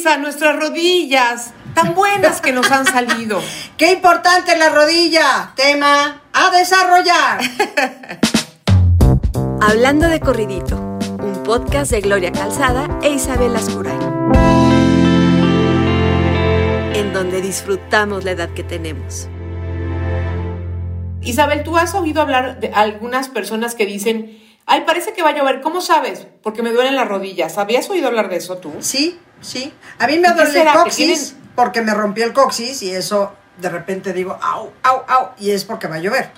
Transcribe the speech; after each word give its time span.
Isa, 0.00 0.16
nuestras 0.16 0.56
rodillas, 0.56 1.52
tan 1.74 1.94
buenas 1.94 2.40
que 2.40 2.52
nos 2.52 2.70
han 2.70 2.86
salido. 2.86 3.38
¡Qué 3.76 3.92
importante 3.92 4.56
la 4.56 4.70
rodilla! 4.70 5.52
Tema 5.56 6.22
a 6.32 6.50
desarrollar. 6.56 7.38
Hablando 9.60 10.08
de 10.08 10.18
corridito, 10.20 10.78
un 11.18 11.42
podcast 11.44 11.90
de 11.90 12.00
Gloria 12.00 12.32
Calzada 12.32 12.88
e 13.02 13.10
Isabel 13.10 13.54
Ascuray. 13.54 13.98
En 16.94 17.12
donde 17.12 17.42
disfrutamos 17.42 18.24
la 18.24 18.30
edad 18.30 18.48
que 18.54 18.64
tenemos. 18.64 19.28
Isabel, 21.20 21.62
¿tú 21.62 21.76
has 21.76 21.94
oído 21.94 22.22
hablar 22.22 22.58
de 22.58 22.68
algunas 22.68 23.28
personas 23.28 23.74
que 23.74 23.84
dicen, 23.84 24.40
ay, 24.64 24.84
parece 24.86 25.12
que 25.12 25.22
va 25.22 25.28
a 25.28 25.36
llover? 25.36 25.60
¿Cómo 25.60 25.82
sabes? 25.82 26.26
Porque 26.42 26.62
me 26.62 26.72
duelen 26.72 26.96
las 26.96 27.06
rodillas. 27.06 27.58
¿Habías 27.58 27.90
oído 27.90 28.08
hablar 28.08 28.30
de 28.30 28.36
eso 28.36 28.56
tú? 28.56 28.72
Sí, 28.78 29.18
sí. 29.40 29.72
A 29.98 30.06
mí 30.06 30.18
me 30.18 30.28
¿Qué 30.28 30.34
duele 30.34 30.60
el 30.62 30.68
coxis 30.68 31.36
porque 31.54 31.82
me 31.82 31.94
rompí 31.94 32.22
el 32.22 32.32
coxis 32.32 32.82
y 32.82 32.94
eso 32.94 33.34
de 33.58 33.68
repente 33.68 34.12
digo, 34.12 34.38
au, 34.40 34.72
au, 34.82 35.04
au, 35.06 35.28
y 35.38 35.50
es 35.50 35.64
porque 35.64 35.86
va 35.86 35.96
a 35.96 36.00
llover. 36.00 36.30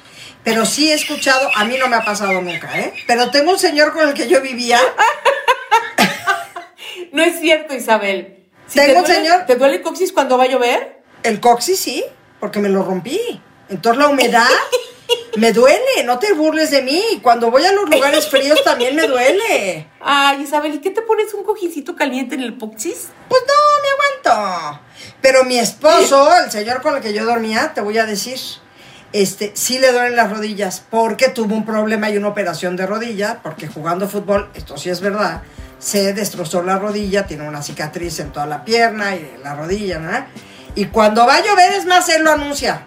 Pero 0.42 0.66
sí 0.66 0.90
he 0.90 0.94
escuchado, 0.94 1.48
a 1.54 1.64
mí 1.64 1.76
no 1.78 1.88
me 1.88 1.96
ha 1.96 2.04
pasado 2.04 2.40
nunca, 2.42 2.78
¿eh? 2.80 2.92
Pero 3.06 3.30
tengo 3.30 3.52
un 3.52 3.58
señor 3.58 3.92
con 3.92 4.08
el 4.08 4.14
que 4.14 4.28
yo 4.28 4.40
vivía, 4.40 4.80
No 7.12 7.22
es 7.22 7.38
cierto, 7.40 7.74
Isabel. 7.74 8.46
Si 8.66 8.78
Tengo 8.78 9.02
te 9.04 9.10
un 9.10 9.16
señor- 9.16 9.46
¿Te 9.46 9.56
duele 9.56 9.76
el 9.76 9.82
coxis 9.82 10.12
cuando 10.12 10.38
va 10.38 10.44
a 10.44 10.48
llover? 10.48 11.02
el 11.22 11.38
coxis 11.40 11.78
sí, 11.78 12.04
porque 12.40 12.58
me 12.58 12.68
lo 12.68 12.82
rompí. 12.82 13.20
Entonces 13.68 14.02
la 14.02 14.08
humedad 14.08 14.48
me 15.36 15.52
duele, 15.52 16.04
no 16.04 16.18
te 16.18 16.32
burles 16.34 16.70
de 16.70 16.82
mí. 16.82 17.02
Cuando 17.22 17.50
voy 17.50 17.64
a 17.64 17.72
los 17.72 17.88
lugares 17.88 18.28
fríos 18.28 18.62
también 18.64 18.94
me 18.94 19.06
duele. 19.06 19.88
Ay, 20.00 20.42
Isabel, 20.42 20.74
¿y 20.74 20.78
qué 20.80 20.90
te 20.90 21.02
pones 21.02 21.32
un 21.34 21.44
cojincito 21.44 21.96
caliente 21.96 22.34
en 22.34 22.42
el 22.42 22.58
coxis? 22.58 23.08
Pues 23.28 23.42
no, 23.46 23.54
me 23.82 24.34
aguanto. 24.34 24.80
Pero 25.20 25.44
mi 25.44 25.58
esposo, 25.58 26.28
el 26.44 26.50
señor 26.50 26.82
con 26.82 26.96
el 26.96 27.02
que 27.02 27.12
yo 27.12 27.24
dormía, 27.24 27.72
te 27.74 27.80
voy 27.80 27.98
a 27.98 28.06
decir, 28.06 28.38
este, 29.12 29.52
sí 29.54 29.78
le 29.78 29.92
duelen 29.92 30.16
las 30.16 30.30
rodillas 30.30 30.84
porque 30.90 31.28
tuvo 31.28 31.54
un 31.54 31.64
problema 31.64 32.10
y 32.10 32.16
una 32.16 32.28
operación 32.28 32.76
de 32.76 32.86
rodilla, 32.86 33.40
porque 33.42 33.68
jugando 33.68 34.08
fútbol, 34.08 34.50
esto 34.54 34.76
sí 34.76 34.90
es 34.90 35.00
verdad, 35.00 35.42
se 35.78 36.12
destrozó 36.12 36.62
la 36.62 36.78
rodilla, 36.78 37.26
tiene 37.26 37.48
una 37.48 37.62
cicatriz 37.62 38.20
en 38.20 38.32
toda 38.32 38.46
la 38.46 38.64
pierna 38.64 39.16
y 39.16 39.32
en 39.36 39.42
la 39.42 39.54
rodilla, 39.54 39.98
¿no? 39.98 40.26
Y 40.74 40.86
cuando 40.86 41.26
va 41.26 41.36
a 41.36 41.42
llover, 41.42 41.72
es 41.72 41.86
más, 41.86 42.08
él 42.08 42.22
lo 42.22 42.32
anuncia. 42.32 42.86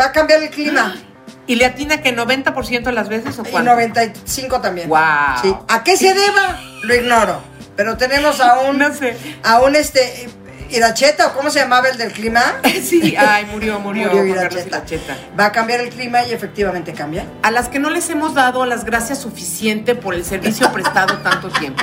Va 0.00 0.06
a 0.06 0.12
cambiar 0.12 0.42
el 0.42 0.50
clima. 0.50 0.96
¿Y 1.50 1.56
le 1.56 1.66
atina 1.66 2.00
que 2.00 2.16
90% 2.16 2.84
de 2.84 2.92
las 2.92 3.08
veces 3.08 3.36
o 3.40 3.42
Y 3.42 3.50
cuánto? 3.50 3.72
95 3.72 4.60
también. 4.60 4.86
Guau. 4.88 5.36
Sí. 5.42 5.52
¿A 5.66 5.82
qué 5.82 5.96
se 5.96 6.14
deba? 6.14 6.60
Lo 6.84 6.94
ignoro. 6.94 7.40
Pero 7.74 7.96
tenemos 7.96 8.38
a 8.40 8.60
un, 8.60 8.78
No 8.78 8.94
sé. 8.94 9.16
a 9.42 9.58
un 9.58 9.74
este, 9.74 10.28
Iracheta, 10.70 11.26
o 11.26 11.32
cómo 11.34 11.50
se 11.50 11.58
llamaba 11.58 11.88
el 11.88 11.98
del 11.98 12.12
clima. 12.12 12.40
Sí, 12.84 13.16
ay, 13.18 13.46
murió, 13.46 13.80
murió, 13.80 14.06
Murió 14.06 14.26
Iracheta. 14.26 14.76
Iracheta. 14.76 15.16
Va 15.38 15.46
a 15.46 15.52
cambiar 15.52 15.80
el 15.80 15.88
clima 15.88 16.22
y 16.24 16.32
efectivamente 16.32 16.92
cambia. 16.92 17.26
A 17.42 17.50
las 17.50 17.68
que 17.68 17.80
no 17.80 17.90
les 17.90 18.08
hemos 18.10 18.34
dado 18.34 18.64
las 18.64 18.84
gracias 18.84 19.18
suficiente 19.18 19.96
por 19.96 20.14
el 20.14 20.24
servicio 20.24 20.70
prestado 20.72 21.18
tanto 21.18 21.48
tiempo. 21.48 21.82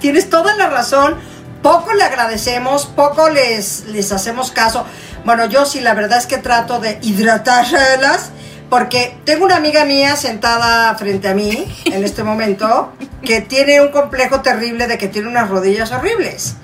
Tienes 0.00 0.28
toda 0.28 0.56
la 0.56 0.68
razón. 0.70 1.14
Poco 1.62 1.94
le 1.94 2.02
agradecemos, 2.02 2.86
poco 2.86 3.28
les, 3.28 3.84
les 3.86 4.10
hacemos 4.10 4.50
caso. 4.50 4.84
Bueno, 5.24 5.46
yo 5.46 5.64
sí, 5.64 5.80
la 5.80 5.94
verdad 5.94 6.18
es 6.18 6.26
que 6.26 6.38
trato 6.38 6.78
de 6.80 6.98
hidratarlas. 7.02 8.30
Porque 8.70 9.16
tengo 9.24 9.44
una 9.44 9.56
amiga 9.56 9.84
mía 9.84 10.16
sentada 10.16 10.94
frente 10.96 11.28
a 11.28 11.34
mí 11.34 11.64
en 11.84 12.02
este 12.02 12.24
momento 12.24 12.92
que 13.22 13.40
tiene 13.40 13.80
un 13.80 13.88
complejo 13.88 14.40
terrible 14.40 14.86
de 14.86 14.98
que 14.98 15.06
tiene 15.06 15.28
unas 15.28 15.48
rodillas 15.48 15.92
horribles. 15.92 16.56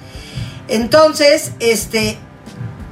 Entonces, 0.66 1.52
este, 1.60 2.18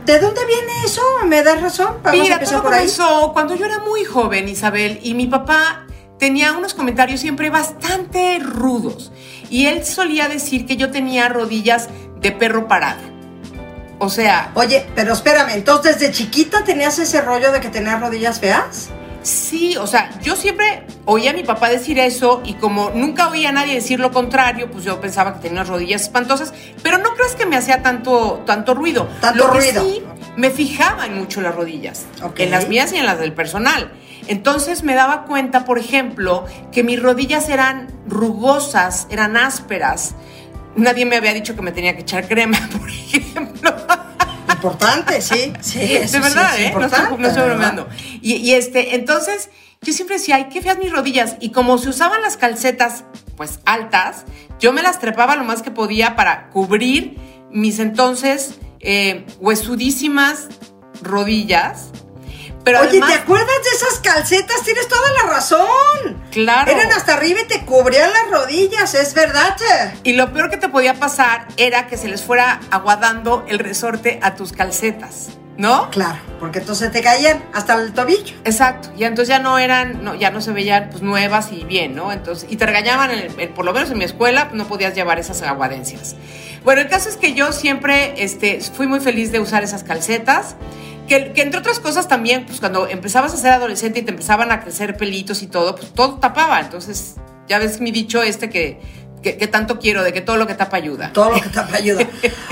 ¿de 0.05 0.19
dónde 0.21 0.45
viene 0.47 0.73
eso? 0.85 1.03
¿Me 1.27 1.43
das 1.43 1.61
razón? 1.61 1.97
Vamos 2.03 2.21
a 2.21 2.23
Mira, 2.23 2.35
empezar 2.35 2.57
todo 2.57 2.65
por 2.65 2.75
ahí. 2.75 2.81
comenzó 2.81 3.33
cuando 3.33 3.57
yo 3.57 3.65
era 3.65 3.79
muy 3.81 4.05
joven, 4.05 4.49
Isabel, 4.49 5.01
y 5.03 5.15
mi 5.15 5.27
papá 5.27 5.87
tenía 6.19 6.53
unos 6.53 6.75
comentarios 6.75 7.21
siempre 7.21 7.51
bastante 7.51 8.39
rudos. 8.41 9.11
Y 9.51 9.67
él 9.67 9.85
solía 9.85 10.29
decir 10.29 10.67
que 10.67 10.77
yo 10.77 10.91
tenía 10.91 11.29
rodillas 11.29 11.89
de 12.21 12.31
perro 12.31 12.69
parado. 12.69 13.01
O 13.99 14.09
sea, 14.09 14.53
Oye, 14.55 14.87
pero 14.95 15.13
espérame, 15.13 15.51
entonces 15.55 15.99
desde 15.99 16.13
chiquita 16.13 16.63
tenías 16.65 16.99
ese 16.99 17.21
rollo 17.21 17.51
de 17.53 17.61
que 17.61 17.69
tenías 17.69 18.01
rodillas 18.01 18.39
feas? 18.41 18.91
Sí, 19.23 19.77
o 19.77 19.87
sea, 19.87 20.11
yo 20.23 20.37
siempre 20.37 20.85
oía 21.05 21.33
a 21.33 21.35
mi 21.35 21.43
papá 21.43 21.69
decir 21.69 21.99
eso 21.99 22.41
y 22.45 22.55
como 22.55 22.91
nunca 22.91 23.29
oía 23.29 23.49
a 23.49 23.53
nadie 23.53 23.75
decir 23.75 23.99
lo 23.99 24.13
contrario, 24.13 24.71
pues 24.71 24.85
yo 24.85 25.01
pensaba 25.01 25.35
que 25.35 25.41
tenía 25.41 25.59
unas 25.61 25.69
rodillas 25.69 26.03
espantosas, 26.03 26.55
pero 26.83 26.99
no 26.99 27.15
crees 27.15 27.35
que 27.35 27.45
me 27.45 27.57
hacía 27.57 27.83
tanto, 27.83 28.43
tanto 28.47 28.75
ruido. 28.75 29.09
Tanto 29.21 29.47
lo 29.49 29.53
que 29.53 29.59
ruido. 29.59 29.83
sí, 29.85 30.03
me 30.37 30.51
fijaba 30.51 31.05
en 31.07 31.19
mucho 31.19 31.41
las 31.41 31.55
rodillas, 31.55 32.07
Ok. 32.23 32.39
en 32.41 32.53
las 32.53 32.69
mías 32.69 32.93
y 32.93 32.97
en 32.97 33.07
las 33.07 33.19
del 33.19 33.33
personal. 33.33 33.91
Entonces 34.29 34.83
me 34.83 34.95
daba 34.95 35.25
cuenta, 35.25 35.65
por 35.65 35.79
ejemplo, 35.79 36.45
que 36.71 36.85
mis 36.85 37.03
rodillas 37.03 37.49
eran 37.49 37.89
rugosas, 38.07 39.07
eran 39.11 39.37
ásperas. 39.37 40.15
Nadie 40.77 41.05
me 41.07 41.17
había 41.17 41.35
dicho 41.35 41.55
que 41.57 41.63
me 41.63 41.73
tenía 41.73 41.95
que 41.95 42.03
echar 42.03 42.29
crema, 42.29 42.59
por 42.79 42.89
ejemplo. 42.89 43.75
Importante, 44.51 45.21
sí, 45.21 45.53
sí. 45.61 45.97
eso 45.97 46.15
de 46.15 46.21
verdad, 46.21 46.53
sí 46.57 46.63
es 46.65 46.71
¿eh? 46.71 46.75
No 46.75 46.85
estoy, 46.85 47.01
importante, 47.01 47.23
no 47.23 47.29
estoy 47.29 47.45
bromeando. 47.45 47.89
Y, 48.21 48.35
y 48.35 48.55
este, 48.55 48.95
entonces, 48.97 49.51
yo 49.83 49.93
siempre 49.93 50.19
decía, 50.19 50.37
ay, 50.37 50.49
qué 50.53 50.61
feas 50.61 50.79
mis 50.79 50.91
rodillas. 50.93 51.37
Y 51.41 51.51
como 51.51 51.79
se 51.79 51.89
usaban 51.89 52.23
las 52.23 52.37
calcetas, 52.37 53.05
pues 53.37 53.61
altas, 53.65 54.25
yo 54.59 54.73
me 54.73 54.83
las 54.83 54.99
trepaba 54.99 55.37
lo 55.37 55.45
más 55.45 55.63
que 55.63 55.71
podía 55.71 56.17
para 56.17 56.51
cubrir 56.51 57.17
mis 57.51 57.79
entonces 57.79 58.59
eh, 58.81 59.27
huesudísimas 59.41 60.49
rodillas. 61.03 61.91
Pero 62.69 62.81
Oye, 62.81 62.89
además, 62.91 63.13
¿te 63.13 63.19
acuerdas 63.21 63.57
de 63.65 63.77
esas 63.77 63.99
calcetas? 64.01 64.63
Tienes 64.63 64.89
toda 64.89 65.11
la 65.23 65.31
razón. 65.31 66.23
Claro. 66.31 66.71
Eran 66.71 66.93
hasta 66.93 67.15
arriba 67.15 67.41
y 67.41 67.47
te 67.47 67.65
cubrían 67.65 68.11
las 68.13 68.31
rodillas, 68.31 68.93
es 68.93 69.15
verdad. 69.15 69.57
Y 70.03 70.13
lo 70.13 70.35
peor 70.35 70.51
que 70.51 70.59
te 70.59 70.69
podía 70.69 70.93
pasar 70.93 71.49
era 71.57 71.87
que 71.87 71.97
se 71.97 72.09
les 72.09 72.21
fuera 72.23 72.61
aguadando 72.71 73.47
el 73.49 73.59
resorte 73.59 74.21
a 74.23 74.35
tus 74.35 74.53
calcetas, 74.53 75.31
¿no? 75.57 75.89
Claro, 75.89 76.19
porque 76.39 76.59
entonces 76.59 76.93
te 76.93 77.01
caían 77.03 77.43
hasta 77.55 77.73
el 77.77 77.95
tobillo. 77.95 78.35
Exacto, 78.45 78.91
y 78.99 79.05
entonces 79.05 79.31
ya 79.31 79.39
no 79.39 79.59
eran, 79.59 80.05
no, 80.05 80.15
ya 80.15 80.31
no 80.31 80.43
se 80.43 80.53
veían 80.53 80.89
pues 80.91 81.01
nuevas 81.03 81.51
y 81.51 81.65
bien, 81.65 81.95
¿no? 81.97 82.13
Entonces, 82.13 82.51
y 82.51 82.57
te 82.57 82.67
regañaban, 82.67 83.11
en 83.13 83.41
el- 83.41 83.49
por 83.49 83.65
lo 83.65 83.73
menos 83.73 83.91
en 83.91 83.97
mi 83.97 84.05
escuela, 84.05 84.51
no 84.53 84.67
podías 84.69 84.95
llevar 84.95 85.19
esas 85.19 85.41
aguadencias. 85.41 86.17
Bueno, 86.65 86.83
el 86.83 86.89
caso 86.91 87.09
es 87.09 87.17
que 87.17 87.33
yo 87.33 87.51
siempre 87.53 88.13
este, 88.23 88.61
fui 88.61 88.87
muy 88.87 89.01
feliz 89.01 89.33
de 89.33 89.41
usar 89.41 89.65
esas 89.65 89.85
calcetas, 89.85 90.55
que, 91.09 91.33
que 91.33 91.43
entre 91.43 91.59
otras 91.59 91.81
cosas 91.81 92.07
también, 92.07 92.47
pues 92.47 92.61
cuando 92.61 92.87
empezabas 92.87 93.35
a 93.35 93.37
ser 93.37 93.53
adolescente 93.53 94.01
y 94.01 94.03
te 94.03 94.11
empezaban 94.11 94.53
a 94.53 94.61
crecer 94.61 94.97
pelitos 94.97 95.43
y 95.43 95.49
todo, 95.49 95.75
pues 95.75 95.93
todo 95.93 96.15
tapaba, 96.21 96.61
entonces 96.61 97.17
ya 97.49 97.59
ves 97.59 97.81
mi 97.81 97.91
dicho 97.91 98.23
este 98.23 98.51
que, 98.51 98.81
que, 99.23 99.37
que 99.37 99.47
tanto 99.47 99.79
quiero, 99.79 100.05
de 100.05 100.13
que 100.13 100.21
todo 100.21 100.37
lo 100.37 100.47
que 100.47 100.55
tapa 100.55 100.77
ayuda. 100.77 101.13
Todo 101.13 101.33
lo 101.33 101.41
que 101.41 101.49
te 101.49 101.77
ayuda. 101.77 102.07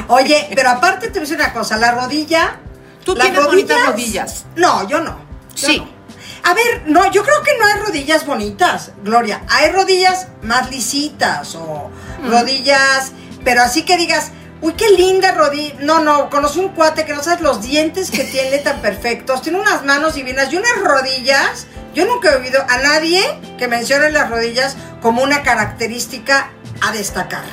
Oye, 0.09 0.49
pero 0.55 0.71
aparte 0.71 1.09
te 1.09 1.13
voy 1.13 1.19
a 1.19 1.21
decir 1.23 1.37
una 1.37 1.53
cosa, 1.53 1.77
la 1.77 1.93
rodilla. 1.93 2.61
Tú 3.05 3.15
tienes 3.15 3.45
bonitas 3.45 3.87
rodillas. 3.87 4.47
No, 4.57 4.89
yo 4.89 5.01
no. 5.01 5.17
yo 5.55 5.69
Sí. 5.69 5.79
no. 5.79 5.97
A 6.43 6.55
ver, 6.55 6.85
no, 6.87 7.11
yo 7.11 7.25
creo 7.25 7.43
que 7.43 7.51
no 7.59 7.67
hay 7.67 7.87
rodillas 7.87 8.25
bonitas, 8.25 8.93
Gloria. 9.03 9.43
Hay 9.49 9.73
rodillas 9.73 10.29
más 10.43 10.71
lisitas 10.71 11.57
o 11.57 11.91
rodillas, 12.25 13.13
pero 13.45 13.63
así 13.63 13.83
que 13.83 13.97
digas, 13.97 14.31
uy, 14.61 14.73
qué 14.75 14.91
linda 14.91 15.33
rodilla. 15.33 15.75
No, 15.81 16.01
no, 16.01 16.31
conocí 16.31 16.59
un 16.59 16.71
cuate 16.71 17.05
que 17.05 17.15
no 17.15 17.23
sabes 17.23 17.41
los 17.41 17.63
dientes 17.63 18.11
que 18.11 18.25
tiene 18.25 18.59
tan 18.59 18.81
perfectos, 18.81 19.43
tiene 19.43 19.61
unas 19.61 19.85
manos 19.85 20.15
divinas 20.15 20.53
y 20.53 20.57
unas 20.57 20.79
rodillas. 20.83 21.67
Yo 21.95 22.05
nunca 22.07 22.33
he 22.33 22.37
oído 22.37 22.63
a 22.69 22.79
nadie 22.79 23.23
que 23.59 23.69
mencione 23.69 24.11
las 24.11 24.29
rodillas 24.31 24.77
como 25.01 25.23
una 25.23 25.43
característica 25.43 26.51
a 26.81 26.93
destacar. 26.93 27.45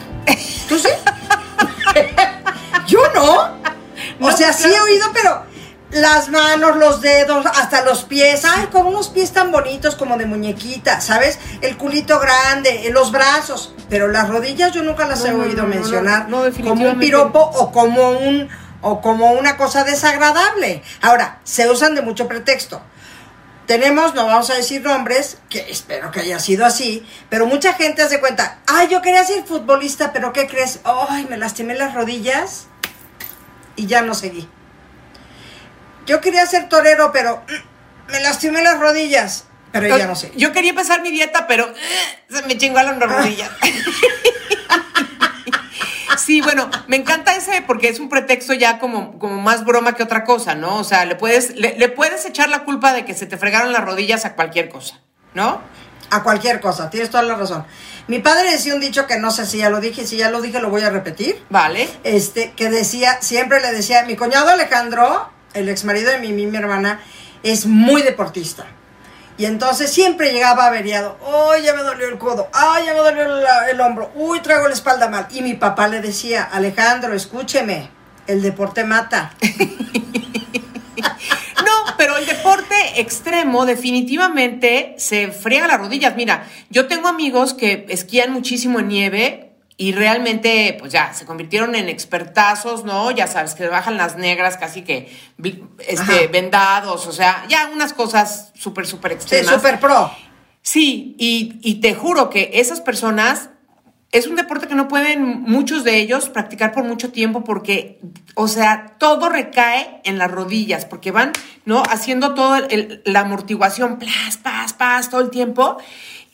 ¿Tú 0.67 0.77
sí? 0.77 0.89
Yo 2.87 2.99
no. 3.13 3.57
O 4.19 4.31
sea, 4.31 4.53
sí 4.53 4.73
he 4.73 4.79
oído, 4.79 5.07
pero 5.13 5.43
las 5.93 6.29
manos, 6.29 6.77
los 6.77 7.01
dedos, 7.01 7.45
hasta 7.45 7.83
los 7.83 8.03
pies. 8.03 8.45
Ay, 8.45 8.67
con 8.67 8.85
unos 8.85 9.09
pies 9.09 9.31
tan 9.31 9.51
bonitos 9.51 9.95
como 9.95 10.17
de 10.17 10.25
muñequita, 10.25 11.01
¿sabes? 11.01 11.39
El 11.61 11.77
culito 11.77 12.19
grande, 12.19 12.87
eh, 12.87 12.91
los 12.91 13.11
brazos. 13.11 13.73
Pero 13.89 14.07
las 14.07 14.29
rodillas 14.29 14.71
yo 14.71 14.83
nunca 14.83 15.05
las 15.07 15.19
No, 15.21 15.27
he 15.27 15.33
oído 15.33 15.63
no, 15.63 15.69
mencionar 15.69 16.29
no, 16.29 16.43
como 16.63 16.89
un 16.89 16.99
piropo 16.99 17.39
o 17.39 17.71
como 17.71 18.11
un 18.11 18.49
o 18.81 19.01
como 19.01 19.31
una 19.31 19.55
cosa 19.55 19.83
desagradable. 19.83 20.83
Ahora, 21.01 21.39
se 21.43 21.69
usan 21.69 21.95
de 21.95 22.01
mucho 22.01 22.27
pretexto. 22.27 22.81
Tenemos, 23.65 24.13
no 24.13 24.25
vamos 24.25 24.49
a 24.49 24.55
decir 24.55 24.81
nombres, 24.81 25.37
que 25.49 25.71
espero 25.71 26.11
que 26.11 26.19
haya 26.19 26.37
sido 26.37 26.65
así, 26.65 27.05
pero 27.29 27.45
mucha 27.45 27.73
gente 27.73 28.01
hace 28.01 28.19
cuenta, 28.19 28.59
ay, 28.67 28.89
yo 28.89 29.01
quería 29.01 29.23
ser 29.23 29.45
futbolista, 29.45 30.11
pero 30.11 30.33
¿qué 30.33 30.47
crees? 30.47 30.81
Ay, 30.83 31.25
me 31.29 31.37
lastimé 31.37 31.75
las 31.75 31.93
rodillas 31.93 32.67
y 33.77 33.87
ya 33.87 34.01
no 34.01 34.15
seguí. 34.15 34.49
Yo 36.05 36.21
quería 36.21 36.45
ser 36.45 36.69
torero, 36.69 37.11
pero 37.11 37.43
me 38.09 38.19
lastimé 38.19 38.61
las 38.61 38.79
rodillas, 38.79 39.45
pero 39.71 39.97
ya 39.97 40.07
no 40.07 40.15
sé. 40.15 40.31
Yo 40.35 40.51
quería 40.51 40.71
empezar 40.71 41.01
mi 41.01 41.11
dieta, 41.11 41.47
pero 41.47 41.73
se 42.29 42.41
me 42.43 42.57
chingaron 42.57 42.99
las 42.99 43.11
rodillas. 43.11 43.49
Sí, 46.17 46.41
bueno, 46.41 46.69
me 46.87 46.95
encanta 46.95 47.35
ese 47.35 47.63
porque 47.63 47.89
es 47.89 47.99
un 47.99 48.07
pretexto 48.07 48.53
ya 48.53 48.79
como, 48.79 49.19
como 49.19 49.41
más 49.41 49.65
broma 49.65 49.93
que 49.93 50.03
otra 50.03 50.23
cosa, 50.23 50.55
¿no? 50.55 50.77
O 50.77 50.83
sea, 50.83 51.03
le 51.05 51.15
puedes, 51.15 51.55
le, 51.55 51.77
le 51.77 51.89
puedes 51.89 52.25
echar 52.25 52.47
la 52.49 52.63
culpa 52.63 52.93
de 52.93 53.03
que 53.03 53.13
se 53.13 53.25
te 53.25 53.35
fregaron 53.37 53.73
las 53.73 53.83
rodillas 53.83 54.23
a 54.23 54.33
cualquier 54.35 54.69
cosa, 54.69 55.01
¿no? 55.33 55.61
A 56.11 56.23
cualquier 56.23 56.61
cosa, 56.61 56.89
tienes 56.89 57.09
toda 57.09 57.23
la 57.23 57.35
razón. 57.35 57.65
Mi 58.07 58.19
padre 58.19 58.51
decía 58.51 58.75
un 58.75 58.81
dicho 58.81 59.07
que 59.07 59.17
no 59.17 59.31
sé 59.31 59.45
si 59.45 59.57
ya 59.57 59.69
lo 59.69 59.79
dije, 59.79 60.05
si 60.05 60.17
ya 60.17 60.29
lo 60.29 60.41
dije 60.41 60.59
lo 60.59 60.69
voy 60.69 60.83
a 60.83 60.89
repetir. 60.89 61.43
Vale. 61.49 61.89
Este, 62.03 62.51
que 62.51 62.69
decía, 62.69 63.17
siempre 63.21 63.59
le 63.61 63.71
decía, 63.71 64.03
mi 64.05 64.15
cuñado 64.15 64.49
Alejandro, 64.49 65.29
el 65.53 65.69
ex 65.69 65.83
marido 65.85 66.11
de 66.11 66.19
mi, 66.19 66.31
mi, 66.31 66.55
hermana, 66.57 66.99
es 67.43 67.65
muy 67.65 68.01
deportista. 68.01 68.65
Y 69.37 69.45
entonces 69.45 69.91
siempre 69.91 70.31
llegaba 70.31 70.67
averiado. 70.67 71.17
¡Ay, 71.51 71.63
ya 71.63 71.73
me 71.73 71.81
dolió 71.81 72.07
el 72.07 72.17
codo! 72.19 72.49
¡Ay, 72.53 72.85
ya 72.85 72.93
me 72.93 72.99
dolió 72.99 73.25
la- 73.27 73.69
el 73.69 73.81
hombro! 73.81 74.11
¡Uy, 74.15 74.39
traigo 74.41 74.67
la 74.67 74.73
espalda 74.75 75.09
mal! 75.09 75.27
Y 75.31 75.41
mi 75.41 75.55
papá 75.55 75.87
le 75.87 76.01
decía, 76.01 76.43
Alejandro, 76.43 77.13
escúcheme, 77.15 77.89
el 78.27 78.41
deporte 78.41 78.83
mata. 78.83 79.33
No, 81.65 81.95
pero 81.97 82.17
el 82.17 82.25
deporte 82.25 82.75
extremo 82.99 83.65
definitivamente 83.65 84.95
se 84.97 85.31
friega 85.31 85.67
las 85.67 85.79
rodillas. 85.79 86.15
Mira, 86.15 86.45
yo 86.69 86.87
tengo 86.87 87.07
amigos 87.07 87.53
que 87.53 87.85
esquían 87.89 88.31
muchísimo 88.33 88.79
en 88.79 88.87
nieve 88.89 89.52
y 89.83 89.91
realmente, 89.91 90.77
pues 90.79 90.93
ya, 90.93 91.13
se 91.13 91.25
convirtieron 91.25 91.75
en 91.75 91.89
expertazos, 91.89 92.85
¿no? 92.85 93.11
Ya 93.11 93.27
sabes, 93.27 93.53
que 93.53 93.67
bajan 93.67 93.97
las 93.97 94.15
negras 94.15 94.55
casi 94.55 94.83
que 94.83 95.11
este, 95.79 96.01
Ajá. 96.01 96.27
vendados, 96.31 97.05
o 97.05 97.11
sea, 97.11 97.43
ya 97.49 97.69
unas 97.73 97.91
cosas 97.91 98.53
súper, 98.55 98.85
súper 98.87 99.11
Sí, 99.11 99.15
extremas. 99.17 99.55
super 99.55 99.81
pro. 99.81 100.09
Sí, 100.61 101.17
y, 101.19 101.59
y 101.61 101.81
te 101.81 101.93
juro 101.95 102.29
que 102.29 102.51
esas 102.53 102.79
personas 102.79 103.49
es 104.13 104.27
un 104.27 104.35
deporte 104.37 104.67
que 104.67 104.75
no 104.75 104.87
pueden 104.87 105.41
muchos 105.41 105.83
de 105.83 105.97
ellos 105.97 106.29
practicar 106.29 106.71
por 106.71 106.85
mucho 106.85 107.11
tiempo 107.11 107.43
porque, 107.43 107.99
o 108.35 108.47
sea, 108.47 108.95
todo 108.99 109.27
recae 109.27 109.99
en 110.05 110.17
las 110.17 110.31
rodillas 110.31 110.85
porque 110.85 111.11
van, 111.11 111.33
¿no? 111.65 111.83
Haciendo 111.89 112.35
toda 112.35 112.61
la 113.03 113.19
amortiguación, 113.19 113.99
plas, 113.99 114.37
pas, 114.37 114.71
pas, 114.71 115.09
todo 115.09 115.19
el 115.19 115.29
tiempo. 115.29 115.77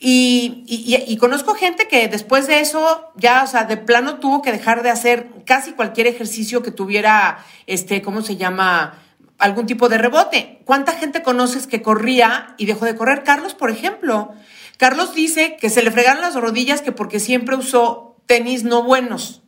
Y, 0.02 0.64
y- 0.66 0.94
y- 0.96 1.12
y 1.12 1.16
conozco 1.18 1.54
gente 1.54 1.86
que 1.86 2.08
después 2.08 2.46
de 2.46 2.60
eso 2.60 3.12
ya, 3.16 3.42
o 3.44 3.46
sea, 3.46 3.64
de 3.64 3.76
plano 3.76 4.16
tuvo 4.18 4.40
que 4.40 4.50
dejar 4.50 4.82
de 4.82 4.88
hacer 4.88 5.28
casi 5.44 5.72
cualquier 5.72 6.06
ejercicio 6.06 6.62
que 6.62 6.70
tuviera, 6.70 7.44
este, 7.66 8.00
¿cómo 8.02 8.22
se 8.22 8.36
llama? 8.36 8.98
algún 9.38 9.64
tipo 9.64 9.88
de 9.88 9.96
rebote. 9.96 10.60
¿Cuánta 10.66 10.92
gente 10.92 11.22
conoces 11.22 11.66
que 11.66 11.80
corría 11.80 12.54
y 12.58 12.66
dejó 12.66 12.84
de 12.84 12.94
correr? 12.94 13.24
Carlos, 13.24 13.54
por 13.54 13.70
ejemplo. 13.70 14.34
Carlos 14.76 15.14
dice 15.14 15.56
que 15.58 15.70
se 15.70 15.82
le 15.82 15.90
fregaron 15.90 16.20
las 16.20 16.34
rodillas 16.34 16.82
que 16.82 16.92
porque 16.92 17.20
siempre 17.20 17.56
usó 17.56 18.16
tenis 18.26 18.64
no 18.64 18.82
buenos. 18.82 19.40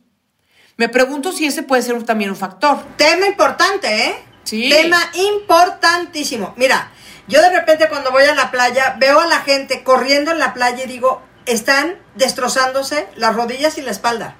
Me 0.77 0.89
pregunto 0.89 1.31
si 1.31 1.45
ese 1.45 1.61
puede 1.61 1.83
ser 1.83 1.93
un- 1.93 2.05
también 2.05 2.31
un 2.31 2.35
factor. 2.35 2.79
Tema 2.97 3.27
importante, 3.27 4.07
¿eh? 4.07 4.15
Sí. 4.45 4.67
Tema 4.67 4.97
importantísimo. 5.13 6.53
Mira, 6.57 6.91
yo 7.27 7.41
de 7.41 7.49
repente 7.51 7.87
cuando 7.89 8.11
voy 8.11 8.23
a 8.25 8.35
la 8.35 8.51
playa 8.51 8.95
veo 8.99 9.19
a 9.19 9.27
la 9.27 9.39
gente 9.39 9.83
corriendo 9.83 10.31
en 10.31 10.39
la 10.39 10.53
playa 10.53 10.83
y 10.83 10.87
digo, 10.87 11.21
están 11.45 11.95
destrozándose 12.15 13.07
las 13.15 13.35
rodillas 13.35 13.77
y 13.77 13.81
la 13.81 13.91
espalda. 13.91 14.35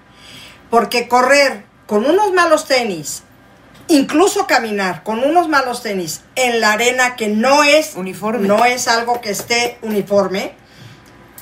Porque 0.69 1.07
correr 1.07 1.65
con 1.85 2.05
unos 2.05 2.31
malos 2.33 2.65
tenis, 2.65 3.23
incluso 3.87 4.47
caminar 4.47 5.03
con 5.03 5.19
unos 5.23 5.47
malos 5.49 5.83
tenis 5.83 6.21
en 6.35 6.61
la 6.61 6.71
arena 6.73 7.15
que 7.15 7.27
no 7.27 7.63
es 7.63 7.95
Uniforme. 7.95 8.47
no 8.47 8.65
es 8.65 8.87
algo 8.87 9.21
que 9.21 9.29
esté 9.31 9.77
uniforme, 9.81 10.53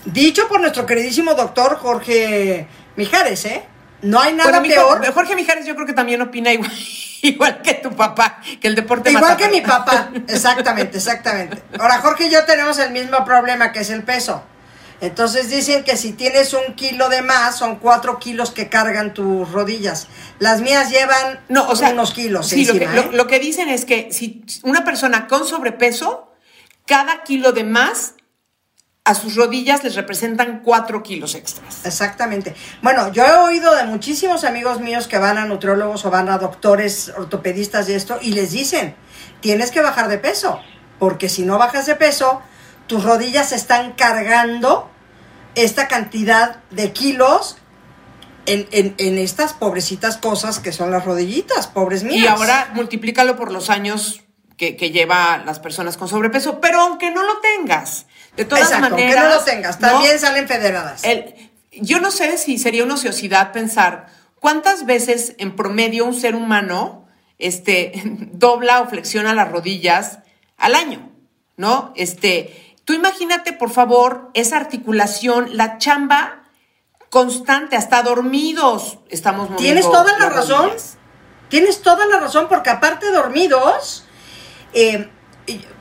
dicho 0.06 0.48
por 0.48 0.60
nuestro 0.60 0.86
queridísimo 0.86 1.34
doctor 1.36 1.78
Jorge 1.78 2.68
Mijares, 2.96 3.46
¿eh? 3.46 3.64
No 4.02 4.20
hay 4.20 4.34
nada 4.34 4.60
Bueno, 4.60 4.68
peor. 4.74 5.06
Jo- 5.06 5.14
Jorge 5.14 5.36
Mijares 5.36 5.66
yo 5.66 5.76
creo 5.76 5.86
que 5.86 5.94
también 5.94 6.22
opina 6.22 6.52
igual, 6.52 6.72
igual 7.28 7.62
que 7.62 7.76
tu 7.76 7.92
papá, 7.96 8.40
que 8.60 8.68
el 8.68 8.76
deporte 8.76 9.12
Igual 9.12 9.38
que 9.38 9.48
mi 9.50 9.62
papá, 9.62 10.12
exactamente, 10.28 10.98
exactamente. 10.98 11.62
Ahora, 11.80 12.00
Jorge 12.00 12.28
y 12.28 12.32
yo 12.32 12.44
tenemos 12.46 12.80
el 12.80 12.92
mismo 12.92 13.24
problema, 13.26 13.72
que 13.72 13.80
es 13.80 13.90
el 13.90 14.04
peso. 14.04 14.44
Entonces 15.02 15.50
dicen 15.50 15.84
que 15.84 15.98
si 15.98 16.14
tienes 16.14 16.54
un 16.54 16.76
kilo 16.76 17.10
de 17.10 17.24
más, 17.24 17.58
son 17.58 17.78
cuatro 17.78 18.20
kilos 18.20 18.52
que 18.52 18.70
cargan 18.70 19.16
tus 19.16 19.52
rodillas. 19.52 20.08
Las 20.38 20.62
mías 20.62 20.92
llevan 20.92 21.40
No, 21.50 21.68
o 21.68 21.76
sea, 21.76 21.90
unos 21.90 22.14
kilos 22.14 22.48
sí, 22.50 22.66
lo, 22.66 22.74
que, 22.74 22.86
lo- 22.86 23.02
¿eh? 23.02 23.10
lo 23.12 23.26
que 23.26 23.40
dicen 23.40 23.68
es 23.70 23.86
que 23.86 24.10
si 24.12 24.44
una 24.62 24.84
persona 24.84 25.28
con 25.28 25.48
sobrepeso, 25.48 26.32
cada 26.86 27.24
kilo 27.24 27.52
de 27.52 27.64
más 27.64 28.14
a 29.04 29.16
sus 29.16 29.36
rodillas 29.36 29.84
les 29.84 29.96
representan 29.96 30.62
cuatro 30.64 31.02
kilos 31.02 31.34
extras. 31.36 31.86
Exactamente. 31.86 32.56
Bueno, 32.84 33.12
yo 33.12 33.26
he 33.26 33.34
oído 33.34 33.74
de 33.76 33.84
muchísimos 33.86 34.44
amigos 34.44 34.80
míos 34.80 35.08
que 35.08 35.18
van 35.18 35.38
a 35.40 35.46
nutriólogos 35.46 36.06
o 36.06 36.12
van 36.12 36.30
a 36.30 36.38
doctores 36.38 37.12
ortopedistas 37.18 37.90
y 37.90 37.94
esto, 37.94 38.20
y 38.22 38.34
les 38.34 38.52
dicen, 38.52 38.96
tienes 39.40 39.72
que 39.72 39.82
bajar 39.82 40.08
de 40.08 40.20
peso, 40.20 40.60
porque 41.00 41.30
si 41.30 41.44
no 41.44 41.58
bajas 41.58 41.88
de 41.88 41.96
peso, 41.96 42.42
tus 42.86 43.04
rodillas 43.04 43.52
están 43.54 43.94
cargando 43.94 44.90
esta 45.56 45.88
cantidad 45.88 46.58
de 46.70 46.92
kilos 46.94 47.58
en, 48.46 48.68
en- 48.72 48.94
en 49.00 49.18
estas 49.18 49.54
pobrecitas 49.54 50.18
cosas 50.18 50.60
que 50.60 50.72
son 50.72 50.92
las 50.92 51.06
rodillitas, 51.06 51.66
pobres 51.68 52.04
mías. 52.04 52.24
Y 52.24 52.28
ahora 52.28 52.70
multiplícalo 52.76 53.36
por 53.36 53.52
los 53.52 53.70
años 53.72 54.22
que, 54.62 54.76
que 54.78 54.92
lleva 54.92 55.40
las 55.44 55.60
personas 55.60 55.98
con 55.98 56.08
sobrepeso. 56.08 56.62
Pero 56.62 56.82
aunque 56.82 57.10
no 57.10 57.24
lo 57.24 57.40
tengas, 57.40 58.06
de 58.38 58.46
todas 58.46 58.66
Exacto, 58.66 58.92
maneras. 58.92 59.16
que 59.16 59.20
no 59.20 59.36
lo 59.36 59.44
tengas, 59.44 59.80
¿no? 59.82 59.88
también 59.90 60.20
salen 60.20 60.48
federadas. 60.48 61.04
El- 61.04 61.34
yo 61.72 62.00
no 62.00 62.12
sé 62.12 62.38
si 62.38 62.60
sería 62.60 62.84
una 62.84 62.94
ociosidad 62.94 63.52
pensar 63.54 64.06
cuántas 64.40 64.86
veces 64.86 65.34
en 65.40 65.56
promedio 65.56 66.06
un 66.06 66.14
ser 66.14 66.36
humano 66.36 67.08
este, 67.40 67.92
dobla 68.34 68.82
o 68.82 68.88
flexiona 68.88 69.34
las 69.34 69.50
rodillas 69.50 70.20
al 70.58 70.76
año, 70.76 71.10
¿no? 71.58 71.92
Este, 71.96 72.76
tú 72.86 72.94
imagínate, 72.94 73.54
por 73.54 73.72
favor, 73.72 74.30
esa 74.36 74.58
articulación, 74.58 75.58
la 75.58 75.80
chamba 75.80 76.44
constante, 77.10 77.76
hasta 77.78 78.04
dormidos 78.04 79.00
estamos 79.10 79.50
moviendo. 79.50 79.64
Tienes 79.64 79.86
toda 79.86 80.20
la 80.20 80.30
razón. 80.30 80.66
rodillas. 80.68 80.98
Tienes 81.50 81.82
toda 81.82 82.06
la 82.06 82.20
razón, 82.20 82.46
porque 82.48 82.70
aparte 82.70 83.12
dormidos, 83.12 84.06
eh, 84.74 85.08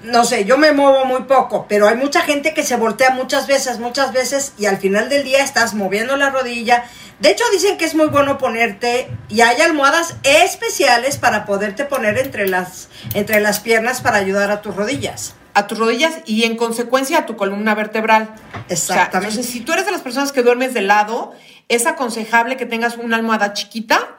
no 0.03 0.25
sé, 0.25 0.45
yo 0.45 0.57
me 0.57 0.73
muevo 0.73 1.05
muy 1.05 1.23
poco, 1.23 1.67
pero 1.69 1.87
hay 1.87 1.97
mucha 1.97 2.23
gente 2.23 2.55
que 2.55 2.63
se 2.63 2.77
voltea 2.77 3.11
muchas 3.11 3.47
veces, 3.47 3.79
muchas 3.79 4.13
veces, 4.13 4.55
y 4.59 4.67
al 4.67 4.79
final 4.79 5.09
del 5.09 5.25
día 5.25 5.45
estás 5.45 5.75
moviendo 5.75 6.17
la 6.17 6.31
rodilla. 6.31 6.85
De 7.21 7.31
hecho, 7.31 7.45
dicen 7.53 7.77
que 7.77 7.85
es 7.85 7.95
muy 7.95 8.07
bueno 8.07 8.39
ponerte, 8.39 9.11
y 9.29 9.43
hay 9.43 9.61
almohadas 9.61 10.17
especiales 10.23 11.19
para 11.19 11.45
poderte 11.45 11.85
poner 11.85 12.19
entre 12.19 12.49
las, 12.49 12.89
entre 13.15 13.41
las 13.41 13.61
piernas 13.61 14.01
para 14.01 14.17
ayudar 14.17 14.51
a 14.51 14.63
tus 14.63 14.75
rodillas. 14.75 15.35
a 15.53 15.67
tus 15.67 15.79
rodillas 15.79 16.15
y 16.27 16.45
en 16.45 16.57
consecuencia 16.57 17.19
a 17.19 17.27
tu 17.27 17.37
columna 17.37 17.75
vertebral. 17.75 18.35
Exactamente. 18.69 18.73
O 18.73 18.85
sea, 18.87 19.05
entonces, 19.29 19.47
si 19.47 19.61
tú 19.61 19.73
eres 19.73 19.85
de 19.85 19.91
las 19.91 20.01
personas 20.01 20.31
que 20.33 20.43
duermes 20.43 20.75
de 20.75 20.81
lado, 20.81 21.35
es 21.69 21.87
aconsejable 21.87 22.57
que 22.57 22.67
tengas 22.67 22.97
una 22.97 23.17
almohada 23.17 23.53
chiquita. 23.53 24.17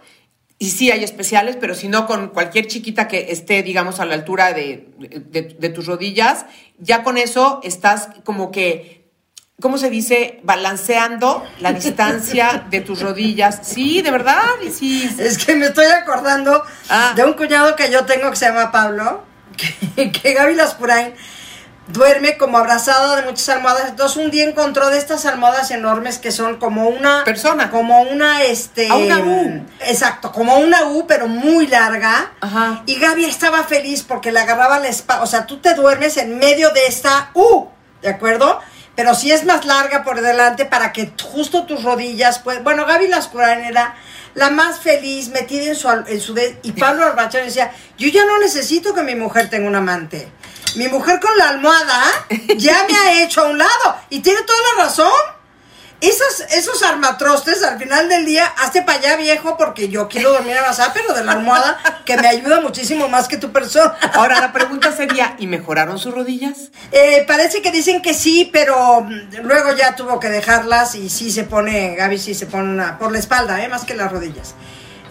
Y 0.61 0.69
sí 0.69 0.91
hay 0.91 1.03
especiales, 1.03 1.57
pero 1.59 1.73
si 1.73 1.87
no, 1.87 2.05
con 2.05 2.27
cualquier 2.29 2.67
chiquita 2.67 3.07
que 3.07 3.31
esté, 3.31 3.63
digamos, 3.63 3.99
a 3.99 4.05
la 4.05 4.13
altura 4.13 4.53
de, 4.53 4.89
de- 4.99 5.55
de 5.59 5.69
tus 5.69 5.87
rodillas, 5.87 6.45
ya 6.77 7.01
con 7.01 7.17
eso 7.17 7.61
estás 7.63 8.09
como 8.23 8.51
que, 8.51 9.09
¿cómo 9.59 9.79
se 9.79 9.89
dice? 9.89 10.39
Balanceando 10.43 11.43
la 11.61 11.73
distancia 11.81 12.67
de 12.69 12.81
tus 12.81 13.01
rodillas. 13.01 13.59
Sí, 13.63 14.03
de 14.03 14.11
verdad, 14.11 14.43
y 14.63 14.69
sí. 14.69 15.09
Es 15.17 15.43
que 15.43 15.55
me 15.55 15.65
estoy 15.65 15.85
acordando 15.87 16.63
Ah. 16.89 17.13
de 17.15 17.25
un 17.25 17.33
cuñado 17.33 17.75
que 17.75 17.91
yo 17.91 18.05
tengo 18.05 18.29
que 18.29 18.35
se 18.35 18.45
llama 18.45 18.71
Pablo, 18.71 19.23
que, 19.95 20.11
que 20.11 20.33
Gaby 20.35 20.53
Laspurain 20.53 21.13
duerme 21.91 22.37
como 22.37 22.57
abrazado 22.57 23.15
de 23.15 23.23
muchas 23.23 23.47
almohadas. 23.49 23.89
Entonces 23.89 24.17
un 24.17 24.31
día 24.31 24.43
encontró 24.47 24.89
de 24.89 24.97
estas 24.97 25.25
almohadas 25.25 25.71
enormes 25.71 26.19
que 26.19 26.31
son 26.31 26.57
como 26.57 26.87
una 26.87 27.23
Persona. 27.23 27.69
como 27.71 28.01
una 28.01 28.43
este 28.43 28.89
A 28.89 28.95
una 28.95 29.19
U. 29.19 29.65
Exacto, 29.81 30.31
como 30.31 30.57
una 30.57 30.85
U 30.87 31.05
pero 31.07 31.27
muy 31.27 31.67
larga. 31.67 32.31
Ajá. 32.41 32.83
Y 32.85 32.99
Gaby 32.99 33.25
estaba 33.25 33.63
feliz 33.63 34.03
porque 34.03 34.31
le 34.31 34.39
agarraba 34.39 34.79
la 34.79 34.87
espalda, 34.87 35.23
o 35.23 35.27
sea, 35.27 35.45
tú 35.45 35.57
te 35.57 35.73
duermes 35.73 36.17
en 36.17 36.37
medio 36.39 36.71
de 36.71 36.85
esta 36.87 37.31
U, 37.33 37.67
¿de 38.01 38.09
acuerdo? 38.09 38.59
Pero 38.95 39.15
sí 39.15 39.31
es 39.31 39.45
más 39.45 39.65
larga 39.65 40.03
por 40.03 40.19
delante 40.21 40.65
para 40.65 40.91
que 40.91 41.13
justo 41.23 41.63
tus 41.65 41.83
rodillas, 41.83 42.39
pues, 42.39 42.61
bueno, 42.63 42.85
Gaby 42.85 43.07
Lascurain 43.07 43.63
era 43.63 43.95
la 44.33 44.49
más 44.49 44.79
feliz, 44.79 45.29
metida 45.29 45.65
en 45.65 45.75
su, 45.75 45.89
en 45.89 46.19
su 46.21 46.33
de- 46.33 46.59
y 46.63 46.73
Pablo 46.73 47.05
Arbachán 47.05 47.45
decía, 47.45 47.71
yo 47.97 48.09
ya 48.09 48.25
no 48.25 48.37
necesito 48.39 48.93
que 48.93 49.01
mi 49.03 49.15
mujer 49.15 49.49
tenga 49.49 49.67
un 49.67 49.75
amante. 49.75 50.29
Mi 50.75 50.87
mujer 50.87 51.19
con 51.19 51.37
la 51.37 51.49
almohada 51.49 52.01
ya 52.57 52.85
me 52.89 52.97
ha 52.97 53.23
hecho 53.23 53.41
a 53.41 53.49
un 53.49 53.57
lado. 53.57 53.97
Y 54.09 54.21
tiene 54.21 54.41
toda 54.43 54.59
la 54.75 54.83
razón. 54.83 55.11
Esas, 55.99 56.51
esos 56.51 56.81
armatrostes 56.81 57.61
al 57.61 57.77
final 57.77 58.09
del 58.09 58.25
día, 58.25 58.47
hazte 58.57 58.81
para 58.81 58.97
allá 58.97 59.17
viejo 59.17 59.55
porque 59.55 59.87
yo 59.87 60.07
quiero 60.07 60.31
dormir 60.31 60.57
abrazada, 60.57 60.93
pero 60.93 61.13
de 61.13 61.23
la 61.23 61.33
almohada 61.33 61.77
que 62.05 62.17
me 62.17 62.27
ayuda 62.27 62.59
muchísimo 62.59 63.07
más 63.07 63.27
que 63.27 63.37
tu 63.37 63.51
persona. 63.51 63.95
Ahora 64.13 64.41
la 64.41 64.51
pregunta 64.51 64.91
sería, 64.91 65.35
¿y 65.37 65.45
mejoraron 65.45 65.99
sus 65.99 66.11
rodillas? 66.11 66.71
Eh, 66.91 67.23
parece 67.27 67.61
que 67.61 67.71
dicen 67.71 68.01
que 68.01 68.15
sí, 68.15 68.49
pero 68.51 69.01
mm, 69.01 69.43
luego 69.43 69.73
ya 69.73 69.95
tuvo 69.95 70.19
que 70.19 70.29
dejarlas 70.29 70.95
y 70.95 71.07
sí 71.07 71.31
se 71.31 71.43
pone, 71.43 71.95
Gaby 71.95 72.17
sí 72.17 72.33
se 72.33 72.47
pone 72.47 72.71
una, 72.71 72.97
por 72.97 73.11
la 73.11 73.19
espalda, 73.19 73.63
eh, 73.63 73.67
más 73.67 73.85
que 73.85 73.93
las 73.93 74.11
rodillas. 74.11 74.55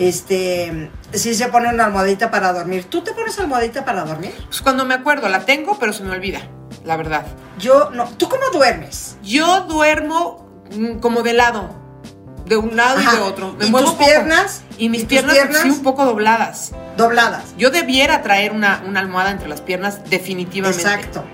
Este, 0.01 0.91
sí 1.13 1.35
se 1.35 1.49
pone 1.49 1.69
una 1.69 1.85
almohadita 1.85 2.31
para 2.31 2.55
dormir. 2.55 2.85
¿Tú 2.89 3.03
te 3.03 3.13
pones 3.13 3.39
almohadita 3.39 3.85
para 3.85 4.05
dormir? 4.05 4.33
Pues 4.47 4.63
cuando 4.63 4.87
me 4.87 4.95
acuerdo, 4.95 5.29
la 5.29 5.41
tengo, 5.41 5.79
pero 5.79 5.93
se 5.93 6.03
me 6.03 6.11
olvida, 6.13 6.41
la 6.87 6.97
verdad. 6.97 7.27
Yo 7.59 7.91
no. 7.91 8.09
¿Tú 8.09 8.27
cómo 8.29 8.43
duermes? 8.51 9.19
Yo 9.23 9.61
duermo 9.63 10.49
mm, 10.75 11.01
como 11.01 11.23
de 11.23 11.35
lado, 11.35 11.69
de 12.47 12.57
un 12.57 12.77
lado 12.77 12.99
y 12.99 13.05
de 13.15 13.21
otro. 13.21 13.53
Me 13.59 13.67
¿Y 13.67 13.71
muevo 13.71 13.89
tus 13.89 13.95
poco. 13.97 14.07
piernas? 14.07 14.63
Y 14.79 14.89
mis 14.89 15.03
¿Y 15.03 15.05
tus 15.05 15.09
piernas, 15.11 15.35
piernas? 15.35 15.63
sí 15.65 15.69
un 15.69 15.83
poco 15.83 16.07
dobladas. 16.07 16.73
Dobladas. 16.97 17.55
Yo 17.59 17.71
debiera 17.71 18.23
traer 18.23 18.53
una, 18.53 18.83
una 18.87 19.01
almohada 19.01 19.31
entre 19.31 19.49
las 19.49 19.61
piernas 19.61 20.01
definitivamente. 20.09 20.81
Exacto. 20.83 21.25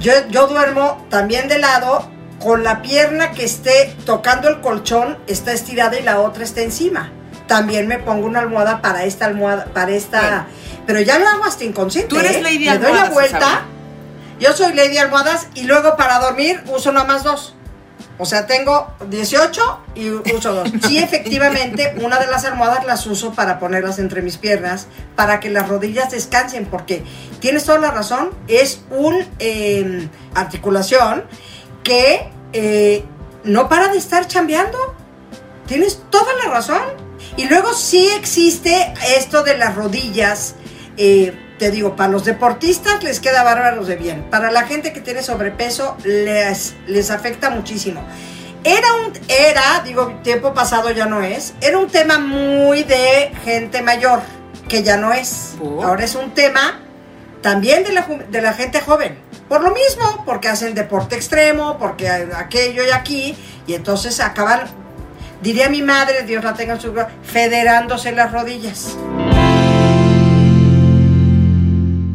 Yo, 0.00 0.12
yo 0.30 0.48
duermo 0.48 1.06
también 1.10 1.46
de 1.46 1.60
lado 1.60 2.10
con 2.40 2.64
la 2.64 2.82
pierna 2.82 3.30
que 3.30 3.44
esté 3.44 3.96
tocando 4.04 4.48
el 4.48 4.60
colchón, 4.60 5.16
está 5.28 5.52
estirada 5.52 5.96
y 5.96 6.02
la 6.02 6.18
otra 6.20 6.42
está 6.42 6.60
encima. 6.60 7.12
También 7.46 7.86
me 7.88 7.98
pongo 7.98 8.26
una 8.26 8.40
almohada 8.40 8.80
para 8.80 9.04
esta 9.04 9.26
almohada, 9.26 9.66
para 9.66 9.92
esta. 9.92 10.20
Bueno. 10.20 10.44
Pero 10.86 11.00
ya 11.00 11.18
lo 11.18 11.28
hago 11.28 11.44
hasta 11.44 11.64
inconsciente. 11.64 12.08
Tú 12.08 12.18
eres 12.18 12.36
¿eh? 12.36 12.42
Lady 12.42 12.58
Le 12.64 12.78
doy 12.78 12.92
la 12.92 13.02
Almohadas, 13.02 13.12
vuelta. 13.12 13.62
Yo 14.40 14.52
soy 14.52 14.72
Lady 14.72 14.98
Almohadas 14.98 15.48
y 15.54 15.64
luego 15.64 15.96
para 15.96 16.18
dormir 16.18 16.62
uso 16.66 16.92
nada 16.92 17.06
más 17.06 17.22
dos. 17.24 17.54
O 18.16 18.26
sea, 18.26 18.46
tengo 18.46 18.92
18 19.08 19.80
y 19.96 20.10
uso 20.10 20.54
dos. 20.54 20.70
Sí, 20.86 20.98
efectivamente, 20.98 21.94
una 22.00 22.18
de 22.18 22.26
las 22.26 22.44
almohadas 22.44 22.84
las 22.84 23.06
uso 23.06 23.32
para 23.32 23.58
ponerlas 23.58 23.98
entre 23.98 24.22
mis 24.22 24.36
piernas, 24.36 24.86
para 25.16 25.40
que 25.40 25.50
las 25.50 25.68
rodillas 25.68 26.12
descansen, 26.12 26.66
porque 26.66 27.04
tienes 27.40 27.64
toda 27.64 27.78
la 27.78 27.90
razón, 27.90 28.30
es 28.46 28.82
un 28.90 29.26
eh, 29.40 30.08
articulación 30.34 31.24
que 31.82 32.30
eh, 32.52 33.04
no 33.42 33.68
para 33.68 33.88
de 33.88 33.98
estar 33.98 34.26
chambeando. 34.26 34.78
Tienes 35.66 36.02
toda 36.10 36.32
la 36.44 36.50
razón. 36.50 36.82
Y 37.36 37.46
luego 37.46 37.74
sí 37.74 38.08
existe 38.16 38.94
esto 39.16 39.42
de 39.42 39.56
las 39.56 39.74
rodillas. 39.74 40.54
eh, 40.96 41.40
te 41.58 41.70
digo, 41.70 41.94
para 41.94 42.10
los 42.10 42.24
deportistas 42.24 43.02
les 43.04 43.20
queda 43.20 43.42
bárbaros 43.42 43.86
de 43.86 43.96
bien. 43.96 44.28
Para 44.30 44.50
la 44.50 44.66
gente 44.66 44.92
que 44.92 45.00
tiene 45.00 45.22
sobrepeso 45.22 45.96
les, 46.04 46.74
les 46.86 47.10
afecta 47.10 47.50
muchísimo. 47.50 48.02
Era 48.64 48.86
un, 48.94 49.12
era, 49.28 49.82
digo, 49.84 50.20
tiempo 50.22 50.54
pasado 50.54 50.90
ya 50.90 51.06
no 51.06 51.22
es, 51.22 51.54
era 51.60 51.78
un 51.78 51.88
tema 51.88 52.18
muy 52.18 52.82
de 52.82 53.30
gente 53.44 53.82
mayor, 53.82 54.20
que 54.68 54.82
ya 54.82 54.96
no 54.96 55.12
es. 55.12 55.54
Ahora 55.82 56.04
es 56.04 56.14
un 56.14 56.32
tema 56.32 56.80
también 57.42 57.84
de 57.84 57.92
la, 57.92 58.02
de 58.02 58.42
la 58.42 58.54
gente 58.54 58.80
joven. 58.80 59.18
Por 59.48 59.62
lo 59.62 59.70
mismo, 59.70 60.22
porque 60.24 60.48
hacen 60.48 60.74
deporte 60.74 61.14
extremo, 61.14 61.78
porque 61.78 62.08
aquello 62.08 62.82
y 62.84 62.90
aquí, 62.90 63.36
y 63.66 63.74
entonces 63.74 64.18
acaban, 64.20 64.62
diría 65.44 65.68
mi 65.68 65.82
madre, 65.82 66.22
Dios 66.22 66.42
la 66.42 66.54
tenga 66.54 66.74
en 66.74 66.80
su 66.80 66.90
gloria, 66.90 67.14
federándose 67.22 68.12
las 68.12 68.32
rodillas. 68.32 68.96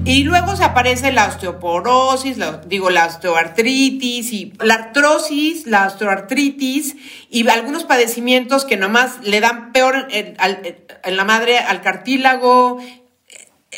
Y 0.04 0.24
luego 0.24 0.56
se 0.56 0.64
aparece 0.64 1.12
la 1.12 1.28
osteoporosis, 1.28 2.38
digo, 2.66 2.90
la 2.90 3.06
osteoartritis 3.06 4.34
y 4.34 4.54
la 4.60 4.74
artrosis, 4.74 5.68
la 5.68 5.86
osteoartritis 5.86 6.96
y 7.30 7.48
algunos 7.48 7.84
padecimientos 7.84 8.66
que 8.66 8.78
nomás 8.78 9.20
le 9.22 9.40
dan 9.40 9.72
peor 9.74 10.08
en, 10.10 10.36
en 11.04 11.18
la 11.18 11.24
madre 11.24 11.60
al 11.60 11.82
cartílago. 11.82 12.80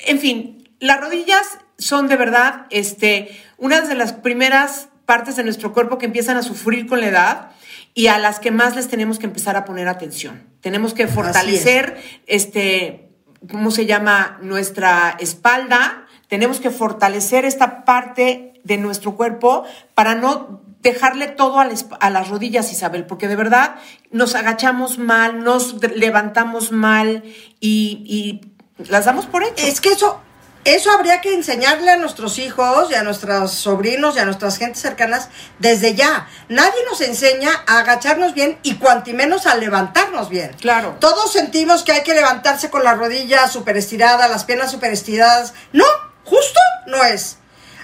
En 0.06 0.20
fin, 0.20 0.70
las 0.80 1.02
rodillas 1.02 1.60
son 1.78 2.08
de 2.08 2.16
verdad 2.16 2.68
este, 2.70 3.38
una 3.58 3.82
de 3.82 3.96
las 3.96 4.14
primeras 4.14 4.88
partes 5.06 5.36
de 5.36 5.44
nuestro 5.44 5.74
cuerpo 5.74 5.98
que 5.98 6.06
empiezan 6.06 6.38
a 6.38 6.44
sufrir 6.44 6.88
con 6.88 7.02
la 7.02 7.08
edad 7.08 7.52
y 7.94 8.08
a 8.08 8.18
las 8.18 8.40
que 8.40 8.52
más 8.52 8.76
les 8.76 8.88
tenemos 8.88 9.20
que 9.20 9.26
empezar 9.26 9.56
a 9.56 9.66
poner 9.66 9.88
atención. 9.88 10.44
Tenemos 10.62 10.94
que 10.94 11.08
fortalecer 11.08 11.98
este, 12.28 13.10
¿cómo 13.50 13.72
se 13.72 13.86
llama? 13.86 14.38
Nuestra 14.42 15.18
espalda. 15.20 16.06
Tenemos 16.28 16.60
que 16.60 16.70
fortalecer 16.70 17.44
esta 17.46 17.84
parte 17.84 18.54
de 18.64 18.78
nuestro 18.78 19.16
cuerpo 19.16 19.66
para 19.96 20.16
no 20.16 20.62
dejarle 20.82 21.28
todo 21.28 21.60
a, 21.60 21.66
la 21.66 21.74
esp- 21.74 21.98
a 22.00 22.10
las 22.10 22.30
rodillas, 22.30 22.72
Isabel, 22.72 23.06
porque 23.06 23.28
de 23.28 23.36
verdad 23.36 23.76
nos 24.12 24.34
agachamos 24.36 24.98
mal, 24.98 25.44
nos 25.44 25.76
levantamos 25.96 26.72
mal 26.72 27.24
y, 27.60 28.04
y 28.08 28.86
las 28.90 29.06
damos 29.06 29.26
por 29.26 29.44
hecho. 29.44 29.66
Es 29.66 29.82
que 29.82 29.90
eso, 29.90 30.22
eso 30.64 30.92
habría 30.92 31.22
que 31.22 31.34
enseñarle 31.34 31.92
a 31.92 31.98
nuestros 31.98 32.38
hijos 32.38 32.92
y 32.92 32.96
a 32.96 33.04
nuestros 33.04 33.52
sobrinos 33.52 34.16
y 34.16 34.20
a 34.20 34.26
nuestras 34.26 34.58
gentes 34.58 34.82
cercanas 34.82 35.30
desde 35.60 35.96
ya. 35.96 36.28
Nadie 36.50 36.80
nos 36.90 37.02
enseña 37.02 37.50
a 37.68 37.80
agacharnos 37.80 38.34
bien 38.34 38.60
y 38.64 38.76
cuanti 38.76 39.14
menos 39.14 39.48
a 39.48 39.56
levantarnos 39.56 40.30
bien. 40.30 40.56
Claro. 40.60 40.98
Todos 41.00 41.32
sentimos 41.34 41.84
que 41.84 41.94
hay 41.94 42.04
que 42.04 42.14
levantarse 42.14 42.70
con 42.70 42.84
las 42.84 42.98
rodillas 42.98 43.52
super 43.52 43.76
estiradas, 43.78 44.30
las 44.30 44.46
piernas 44.46 44.70
super 44.72 44.92
estiradas. 44.92 45.54
No, 45.74 45.86
justo 46.26 46.60
no 46.88 47.04
es. 47.04 47.38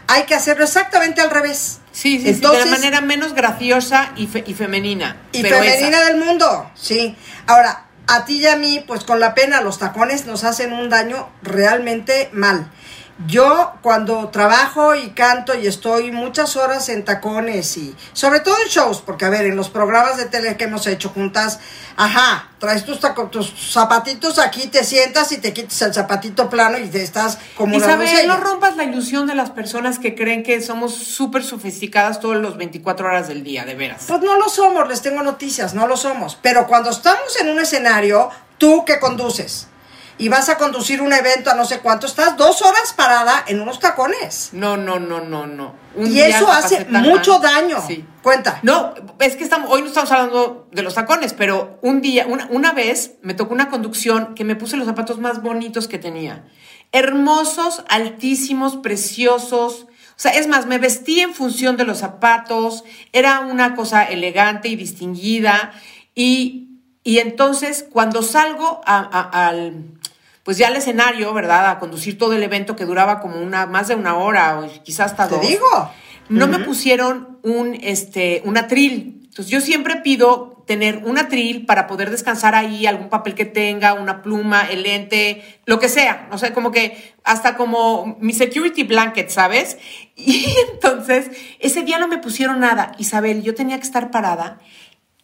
Hay 0.10 0.24
que 0.24 0.36
hacerlo 0.36 0.64
exactamente 0.64 1.20
al 1.22 1.30
revés. 1.32 1.80
Sí, 1.92 2.12
sí, 2.14 2.18
sí, 2.20 2.24
de 2.26 2.30
Entonces- 2.32 2.66
la 2.66 2.72
manera 2.72 3.02
menos 3.02 3.34
graciosa 3.34 4.12
y, 4.16 4.28
fe- 4.28 4.44
y 4.46 4.54
femenina. 4.54 5.18
y 5.32 5.42
pero 5.42 5.58
femenina 5.58 5.98
esa. 5.98 6.06
del 6.06 6.18
mundo, 6.18 6.72
sí. 6.76 7.18
Ahora, 7.48 7.87
a 8.08 8.26
ti 8.26 8.40
y 8.40 8.48
a 8.48 8.56
mí, 8.56 8.84
pues 8.88 9.04
con 9.04 9.20
la 9.20 9.36
pena, 9.36 9.62
los 9.62 9.80
tacones 9.80 10.26
nos 10.26 10.44
hacen 10.44 10.74
un 10.74 10.90
daño 10.90 11.30
realmente 11.44 12.30
mal. 12.32 12.72
Yo 13.26 13.74
cuando 13.82 14.30
trabajo 14.30 14.94
y 14.94 15.10
canto 15.10 15.56
y 15.56 15.66
estoy 15.66 16.12
muchas 16.12 16.56
horas 16.56 16.88
en 16.90 17.04
tacones 17.04 17.76
y 17.76 17.96
sobre 18.14 18.42
todo 18.42 18.56
en 18.62 18.68
shows, 18.68 19.02
porque 19.02 19.26
a 19.26 19.30
ver, 19.30 19.48
en 19.48 19.56
los 19.56 19.70
programas 19.70 20.18
de 20.18 20.26
tele 20.26 20.56
que 20.56 20.66
hemos 20.66 20.86
hecho 20.86 21.10
juntas, 21.10 21.60
ajá, 21.96 22.52
traes 22.60 22.86
tus, 22.86 23.00
taco- 23.00 23.30
tus 23.32 23.52
zapatitos 23.72 24.38
aquí, 24.38 24.68
te 24.68 24.84
sientas 24.84 25.32
y 25.32 25.38
te 25.38 25.52
quitas 25.52 25.82
el 25.82 25.96
zapatito 25.96 26.48
plano 26.48 26.78
y 26.78 26.88
te 26.90 27.02
estás 27.02 27.40
como 27.56 27.76
una 27.78 27.86
Isabel, 27.88 28.28
no 28.28 28.38
rompas 28.38 28.76
la 28.78 28.84
ilusión 28.84 29.26
de 29.26 29.34
las 29.34 29.50
personas 29.50 29.98
que 29.98 30.14
creen 30.14 30.44
que 30.44 30.62
somos 30.62 30.94
súper 30.94 31.44
sofisticadas 31.44 32.20
todos 32.20 32.36
los 32.38 32.56
24 32.58 33.08
horas 33.08 33.28
del 33.28 33.44
día, 33.44 33.66
de 33.66 33.74
veras. 33.74 34.04
Pues 34.08 34.22
no 34.22 34.38
lo 34.38 34.48
somos, 34.48 34.88
les 34.88 35.02
tengo 35.02 35.24
noticias, 35.24 35.74
no 35.74 35.88
lo 35.88 35.98
somos. 35.98 36.38
Pero 36.40 36.68
cuando 36.68 36.92
estamos 36.92 37.36
en 37.42 37.50
un 37.50 37.60
escenario, 37.60 38.30
tú 38.60 38.86
que 38.86 39.00
conduces 39.00 39.68
y 40.20 40.30
vas 40.30 40.50
a 40.50 40.58
conducir 40.58 41.02
un 41.02 41.14
evento 41.14 41.52
a 41.52 41.54
no 41.54 41.66
sé 41.66 41.80
cuánto, 41.80 42.08
estás 42.08 42.38
dos 42.38 42.62
horas 42.62 42.94
parada 42.96 43.44
en 43.48 43.62
unos 43.62 43.80
tacones. 43.80 44.50
No, 44.52 44.76
no, 44.76 45.00
no, 45.00 45.22
no, 45.22 45.46
no. 45.46 45.76
Un 45.96 46.12
y 46.12 46.20
eso 46.22 46.52
hace 46.52 46.86
mucho 46.86 47.40
mal. 47.40 47.42
daño. 47.42 47.84
Sí. 47.86 48.04
Cuenta. 48.24 48.60
No, 48.64 48.94
es 49.20 49.36
que 49.36 49.44
estamos, 49.44 49.70
hoy 49.72 49.82
no 49.82 49.88
estamos 49.88 50.12
hablando 50.12 50.68
de 50.72 50.82
los 50.82 50.96
tacones, 50.96 51.34
pero 51.34 51.80
un 51.82 52.02
día, 52.02 52.26
una, 52.28 52.48
una 52.50 52.74
vez 52.74 53.16
me 53.22 53.34
tocó 53.34 53.54
una 53.54 53.70
conducción 53.70 54.34
que 54.34 54.44
me 54.44 54.56
puse 54.56 54.78
los 54.78 54.88
zapatos 54.88 55.20
más 55.20 55.42
bonitos 55.42 55.88
que 55.88 56.00
tenía. 56.00 56.46
Hermosos, 56.92 57.84
altísimos, 57.88 58.78
preciosos. 58.78 59.88
O 60.18 60.20
sea, 60.20 60.32
es 60.32 60.48
más, 60.48 60.66
me 60.66 60.80
vestí 60.80 61.20
en 61.20 61.36
función 61.36 61.78
de 61.78 61.84
los 61.84 62.00
zapatos, 62.00 62.84
era 63.14 63.42
una 63.42 63.76
cosa 63.76 64.04
elegante 64.04 64.68
y 64.68 64.76
distinguida. 64.76 65.74
Y, 66.16 66.67
y 67.08 67.20
entonces, 67.20 67.86
cuando 67.90 68.22
salgo 68.22 68.82
a- 68.86 68.98
a- 69.20 69.48
al, 69.48 69.86
pues 70.44 70.58
ya 70.58 70.68
al 70.68 70.76
escenario, 70.76 71.34
¿verdad? 71.34 71.70
A 71.70 71.80
conducir 71.80 72.18
todo 72.18 72.34
el 72.34 72.44
evento 72.44 72.76
que 72.76 72.86
duraba 72.86 73.20
como 73.22 73.42
una, 73.42 73.66
más 73.66 73.88
de 73.88 73.96
una 73.96 74.18
hora 74.18 74.60
o 74.60 74.84
quizás 74.84 75.12
hasta 75.12 75.28
Te 75.30 75.36
dos 75.36 75.48
digo. 75.48 75.92
no 76.30 76.48
me 76.48 76.60
pusieron 76.60 77.40
un, 77.44 77.76
este, 77.82 78.42
un 78.46 78.58
atril. 78.58 79.22
Entonces 79.24 79.48
yo 79.48 79.62
siempre 79.62 79.98
pido 79.98 80.64
tener 80.68 81.04
un 81.06 81.18
atril 81.18 81.66
para 81.66 81.88
poder 81.88 82.10
descansar 82.12 82.54
ahí, 82.56 82.86
algún 82.88 83.08
papel 83.08 83.36
que 83.36 83.46
tenga, 83.46 83.94
una 83.94 84.22
pluma, 84.22 84.64
el 84.70 84.84
lente, 84.84 85.60
lo 85.66 85.80
que 85.80 85.88
sea. 85.88 86.28
O 86.32 86.38
sea, 86.38 86.54
como 86.54 86.72
que 86.72 87.14
hasta 87.24 87.56
como 87.56 88.18
mi 88.20 88.34
security 88.34 88.84
blanket, 88.84 89.30
¿sabes? 89.30 89.78
Y 90.18 90.46
entonces 90.74 91.30
ese 91.60 91.84
día 91.84 92.00
no 92.00 92.08
me 92.10 92.18
pusieron 92.18 92.60
nada. 92.60 92.92
Isabel, 92.98 93.44
yo 93.44 93.54
tenía 93.56 93.78
que 93.78 93.84
estar 93.86 94.12
parada. 94.12 94.60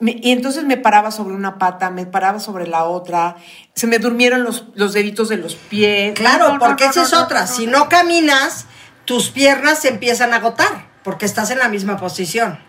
Me- 0.03 0.19
y 0.21 0.31
entonces 0.31 0.63
me 0.65 0.75
paraba 0.77 1.11
sobre 1.11 1.33
una 1.33 1.57
pata, 1.57 1.89
me 1.89 2.05
paraba 2.05 2.39
sobre 2.39 2.67
la 2.67 2.83
otra, 2.83 3.37
se 3.73 3.87
me 3.87 3.99
durmieron 3.99 4.43
los, 4.43 4.65
los 4.75 4.91
deditos 4.93 5.29
de 5.29 5.37
los 5.37 5.55
pies. 5.55 6.13
Claro, 6.13 6.47
No, 6.49 6.53
no, 6.55 6.59
porque 6.59 6.85
no, 6.85 6.91
esa 6.91 7.03
es 7.03 7.13
otra. 7.13 7.47
Si 7.47 7.65
no. 7.67 7.79
no 7.79 7.89
caminas, 7.89 8.65
tus 9.05 9.29
piernas 9.29 9.79
se 9.79 9.87
empiezan 9.89 10.33
a 10.33 10.37
agotar 10.37 10.87
porque 11.03 11.25
estás 11.25 11.49
en 11.51 11.59
la 11.59 11.69
misma 11.69 11.97
posición. 11.97 12.59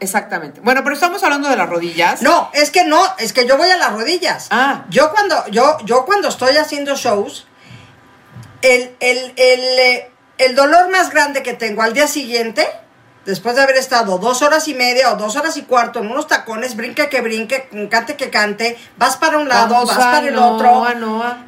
Exactamente. 0.00 0.60
Bueno, 0.60 0.82
pero 0.82 0.94
estamos 0.94 1.22
hablando 1.22 1.48
de 1.48 1.56
las 1.56 1.68
rodillas. 1.68 2.20
No, 2.22 2.50
es 2.52 2.70
que 2.70 2.84
no, 2.84 3.00
es 3.18 3.32
que 3.32 3.46
yo 3.46 3.56
voy 3.56 3.70
a 3.70 3.76
las 3.76 3.92
rodillas. 3.92 4.48
Ah. 4.50 4.84
Yo 4.90 5.12
cuando, 5.12 5.46
yo, 5.48 5.76
yo 5.84 6.04
cuando 6.04 6.28
estoy 6.28 6.56
haciendo 6.56 6.96
shows, 6.96 7.46
el, 8.62 8.96
el, 9.00 9.18
el, 9.36 9.60
eh, 9.60 10.10
el 10.38 10.54
dolor 10.56 10.90
más 10.90 11.10
grande 11.10 11.42
que 11.42 11.54
tengo 11.54 11.82
al 11.82 11.94
día 11.94 12.08
siguiente 12.08 12.66
después 13.26 13.56
de 13.56 13.62
haber 13.62 13.76
estado 13.76 14.18
dos 14.18 14.42
horas 14.42 14.68
y 14.68 14.74
media 14.74 15.12
o 15.12 15.16
dos 15.16 15.36
horas 15.36 15.56
y 15.56 15.62
cuarto 15.62 16.00
en 16.00 16.10
unos 16.10 16.26
tacones, 16.26 16.76
brinque 16.76 17.08
que 17.08 17.20
brinque, 17.20 17.68
cante 17.90 18.16
que 18.16 18.30
cante, 18.30 18.78
vas 18.96 19.16
para 19.16 19.38
un 19.38 19.48
lado, 19.48 19.74
Vamos 19.74 19.88
vas 19.88 19.98
para 19.98 20.26
el 20.28 20.34
Noa, 20.34 20.46
otro. 20.52 20.66
Noa, 20.70 20.94
Noa. 20.94 21.46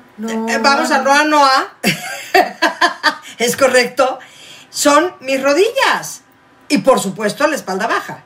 Eh, 0.48 0.58
Vamos 0.62 0.90
a 0.90 0.98
Noa 0.98 1.24
Noa. 1.24 1.74
es 3.38 3.56
correcto. 3.56 4.18
Son 4.70 5.14
mis 5.20 5.42
rodillas. 5.42 6.22
Y 6.68 6.78
por 6.78 7.00
supuesto 7.00 7.46
la 7.46 7.56
espalda 7.56 7.86
baja. 7.86 8.22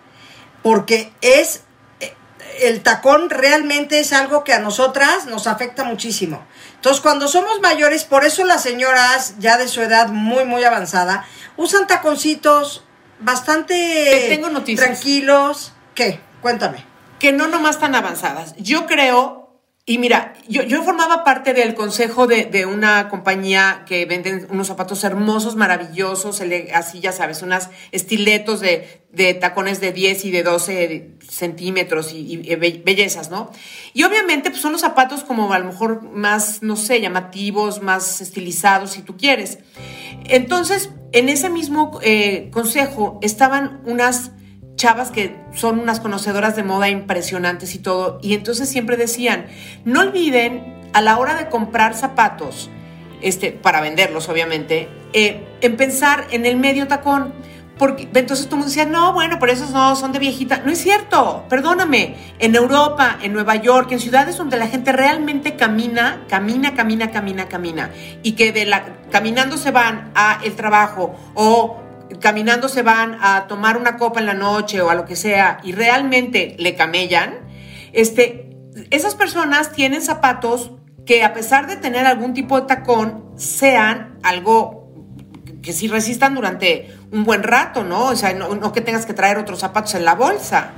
Porque 0.63 1.13
es. 1.21 1.63
eh, 2.01 2.15
El 2.61 2.83
tacón 2.83 3.31
realmente 3.31 4.01
es 4.01 4.13
algo 4.13 4.45
que 4.45 4.53
a 4.53 4.59
nosotras 4.61 5.27
nos 5.27 5.47
afecta 5.47 5.85
muchísimo. 5.85 6.45
Entonces, 6.77 7.03
cuando 7.03 7.29
somos 7.29 7.61
mayores, 7.61 8.05
por 8.05 8.25
eso 8.25 8.45
las 8.45 8.63
señoras 8.63 9.35
ya 9.39 9.59
de 9.59 9.69
su 9.69 9.83
edad 9.83 10.09
muy, 10.09 10.45
muy 10.45 10.65
avanzada, 10.65 11.27
usan 11.57 11.87
taconcitos 11.87 12.85
bastante 13.21 13.75
Te 13.75 14.29
tengo 14.35 14.49
noticias. 14.51 14.87
tranquilos. 14.87 15.73
¿Qué? 15.95 16.21
Cuéntame. 16.43 16.85
que 17.19 17.33
no 17.33 17.49
nomás 17.49 17.79
tan 17.79 17.95
avanzadas. 17.95 18.55
Yo 18.57 18.87
creo, 18.87 19.61
y 19.85 19.99
mira, 19.99 20.33
yo, 20.49 20.63
yo 20.63 20.83
formaba 20.83 21.23
parte 21.23 21.53
del 21.53 21.75
consejo 21.75 22.27
de, 22.27 22.47
de 22.47 22.65
una 22.65 23.11
compañía 23.11 23.85
que 23.87 24.07
venden 24.07 24.47
unos 24.51 24.69
zapatos 24.69 25.05
hermosos, 25.05 25.55
maravillosos, 25.55 26.41
así 26.73 27.01
ya 27.01 27.13
sabes, 27.13 27.43
unas 27.43 27.69
estiletos 27.93 28.61
de, 28.61 29.03
de 29.13 29.35
tacones 29.35 29.81
de 29.83 29.93
10 29.93 30.25
y 30.25 30.31
de 30.31 30.43
12 30.45 31.11
centímetros 31.29 32.13
y, 32.15 32.41
y 32.43 32.55
be- 32.55 32.81
bellezas, 32.83 33.29
¿no? 33.31 33.51
Y 33.93 34.05
obviamente 34.05 34.49
pues 34.51 34.63
son 34.63 34.73
los 34.73 34.81
zapatos 34.81 35.23
como 35.25 35.53
a 35.53 35.59
lo 35.59 35.67
mejor 35.67 36.01
más, 36.03 36.63
no 36.63 36.77
sé, 36.77 37.03
llamativos, 37.03 37.83
más 37.83 38.23
estilizados, 38.23 38.93
si 38.93 39.03
tú 39.03 39.19
quieres. 39.19 39.59
Entonces, 40.25 40.91
en 41.13 41.29
ese 41.29 41.51
mismo 41.51 41.99
eh, 42.03 42.49
consejo 42.53 43.19
estaban 43.23 43.81
unas 43.85 44.33
chavas 44.77 45.11
que 45.11 45.37
son 45.55 45.79
unas 45.79 46.01
conocedoras 46.01 46.57
de 46.57 46.63
moda 46.63 46.89
impresionantes 46.89 47.75
y 47.75 47.79
todo, 47.79 48.19
y 48.23 48.35
entonces 48.35 48.69
siempre 48.69 48.97
decían, 48.97 49.47
no 49.85 50.01
olviden 50.01 50.81
a 50.93 51.03
la 51.03 51.19
hora 51.19 51.35
de 51.35 51.49
comprar 51.49 51.95
zapatos, 51.95 52.71
este, 53.21 53.53
para 53.53 53.81
venderlos 53.81 54.29
obviamente, 54.29 54.89
eh, 55.13 55.47
en 55.61 55.77
pensar 55.77 56.27
en 56.31 56.47
el 56.47 56.57
medio 56.57 56.89
tacón, 56.89 57.35
porque 57.81 58.07
entonces 58.13 58.45
todo 58.45 58.57
el 58.57 58.59
mundo 58.59 58.67
decía, 58.67 58.85
no, 58.85 59.15
bueno, 59.15 59.39
pero 59.41 59.53
esos 59.53 59.71
no, 59.71 59.97
son 59.97 60.13
de 60.13 60.19
viejita. 60.19 60.61
No 60.67 60.71
es 60.71 60.83
cierto, 60.83 61.47
perdóname, 61.49 62.15
en 62.39 62.55
Europa, 62.55 63.17
en 63.23 63.33
Nueva 63.33 63.57
York, 63.57 63.91
en 63.93 64.01
ciudades 64.01 64.37
donde 64.37 64.59
la 64.59 64.67
gente 64.67 64.93
realmente 64.93 65.57
camina, 65.57 66.27
camina, 66.29 66.75
camina, 66.75 67.11
camina, 67.11 67.49
camina, 67.49 67.91
y 68.23 68.33
que 68.33 68.53
de 68.53 68.67
la, 68.67 68.85
caminando 69.11 69.57
se 69.57 69.71
van 69.71 70.13
a 70.15 70.41
el 70.45 70.57
trabajo 70.57 71.17
o 71.33 71.81
caminando 72.21 72.69
se 72.69 72.83
van 72.83 73.17
a 73.19 73.47
tomar 73.47 73.79
una 73.79 73.97
copa 73.97 74.21
en 74.21 74.27
la 74.27 74.35
noche 74.35 74.83
o 74.83 74.91
a 74.91 74.95
lo 74.95 75.07
que 75.07 75.17
sea 75.17 75.59
y 75.65 75.73
realmente 75.73 76.57
le 76.59 76.75
camellan, 76.75 77.39
este, 77.95 78.59
esas 78.91 79.15
personas 79.15 79.73
tienen 79.73 80.03
zapatos 80.03 80.73
que 81.07 81.25
a 81.25 81.33
pesar 81.33 81.67
de 81.67 81.77
tener 81.77 82.05
algún 82.05 82.35
tipo 82.35 82.61
de 82.61 82.67
tacón, 82.67 83.25
sean 83.37 84.19
algo 84.23 84.80
que 85.63 85.73
sí 85.73 85.89
resistan 85.89 86.35
durante 86.35 86.95
un 87.13 87.25
buen 87.25 87.43
rato, 87.43 87.83
¿no? 87.85 88.07
O 88.07 88.17
sea, 88.17 88.33
no, 88.33 88.55
no 88.55 88.73
que 88.73 88.81
tengas 88.81 89.07
que 89.07 89.13
traer 89.15 89.39
otros 89.39 89.59
zapatos 89.61 89.95
en 89.95 90.05
la 90.05 90.15
bolsa. 90.15 90.71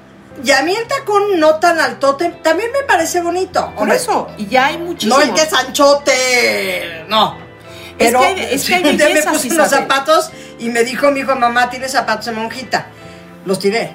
Y 0.43 0.51
a 0.51 0.63
mí 0.63 0.75
el 0.75 0.87
tacón 0.89 1.39
no 1.39 1.57
tan 1.57 1.79
altote 1.79 2.31
también 2.43 2.71
me 2.73 2.83
parece 2.87 3.21
bonito. 3.21 3.73
Por 3.77 3.91
eso, 3.91 4.29
y 4.39 4.47
ya 4.47 4.67
hay 4.67 4.79
muchísimos. 4.79 5.19
No 5.19 5.25
el 5.25 5.35
que 5.35 5.43
es 5.43 5.53
anchote, 5.53 7.05
no. 7.09 7.37
Es 7.99 8.07
Pero 8.09 8.21
que 8.21 8.27
hay- 8.27 8.49
es 8.55 8.65
que 8.65 8.75
hay 8.75 8.83
día 8.97 9.09
me 9.15 9.23
puse 9.23 9.49
Isabel. 9.49 9.71
zapatos 9.71 10.31
y 10.59 10.71
me 10.71 10.83
dijo 10.85 11.11
mi 11.11 11.21
hijo, 11.21 11.37
mamá, 11.37 11.69
¿tienes 11.71 11.93
zapatos 11.93 12.27
de 12.27 12.33
monjita? 12.33 12.87
Los 13.45 13.59
tiré. 13.59 13.95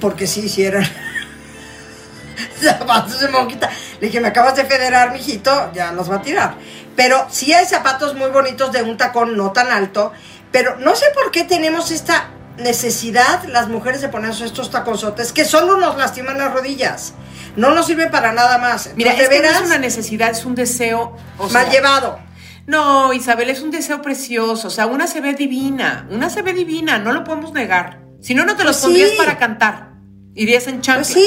Porque 0.00 0.26
sí, 0.26 0.50
eran 0.64 0.84
zapatos 2.60 3.20
de 3.20 3.28
monjita. 3.28 3.70
Le 4.00 4.06
dije, 4.06 4.20
me 4.20 4.28
acabas 4.28 4.56
de 4.56 4.64
federar, 4.64 5.12
mijito, 5.12 5.70
ya 5.74 5.92
los 5.92 6.10
va 6.10 6.16
a 6.16 6.22
tirar. 6.22 6.54
Pero 6.96 7.26
sí 7.30 7.52
hay 7.52 7.66
zapatos 7.66 8.14
muy 8.14 8.30
bonitos 8.30 8.72
de 8.72 8.82
un 8.82 8.96
tacón 8.96 9.36
no 9.36 9.52
tan 9.52 9.70
alto. 9.72 10.12
Pero 10.50 10.76
no 10.76 10.94
sé 10.94 11.06
por 11.14 11.30
qué 11.30 11.44
tenemos 11.44 11.90
esta 11.90 12.28
necesidad, 12.58 13.44
las 13.44 13.68
mujeres, 13.68 14.00
de 14.02 14.08
ponernos 14.08 14.40
estos 14.42 14.70
taconzotes 14.70 15.32
que 15.32 15.44
solo 15.44 15.78
nos 15.78 15.96
lastiman 15.96 16.36
las 16.38 16.52
rodillas. 16.52 17.14
No 17.56 17.74
nos 17.74 17.86
sirven 17.86 18.10
para 18.10 18.32
nada 18.32 18.58
más. 18.58 18.90
Mira, 18.96 19.12
es 19.12 19.18
de 19.28 19.28
que 19.28 19.42
no 19.42 19.48
es 19.48 19.60
una 19.62 19.78
necesidad, 19.78 20.30
es 20.30 20.44
un 20.44 20.54
deseo. 20.54 21.16
o 21.38 21.48
mal 21.48 21.50
sea, 21.64 21.70
llevado. 21.70 22.18
No, 22.66 23.12
Isabel, 23.12 23.50
es 23.50 23.60
un 23.60 23.70
deseo 23.70 24.00
precioso. 24.02 24.68
O 24.68 24.70
sea, 24.70 24.86
una 24.86 25.06
se 25.06 25.20
ve 25.20 25.34
divina. 25.34 26.06
Una 26.10 26.30
se 26.30 26.42
ve 26.42 26.52
divina, 26.52 26.98
no 26.98 27.12
lo 27.12 27.24
podemos 27.24 27.52
negar. 27.52 28.00
Si 28.20 28.34
no, 28.34 28.44
no 28.44 28.56
te 28.56 28.64
los 28.64 28.76
Pues 28.76 28.84
pondrías 28.84 29.10
sí. 29.10 29.16
para 29.16 29.38
cantar. 29.38 29.88
Irías 30.34 30.66
en 30.66 30.74
Pues 30.76 30.86
chanclas. 30.86 31.08
sí, 31.08 31.26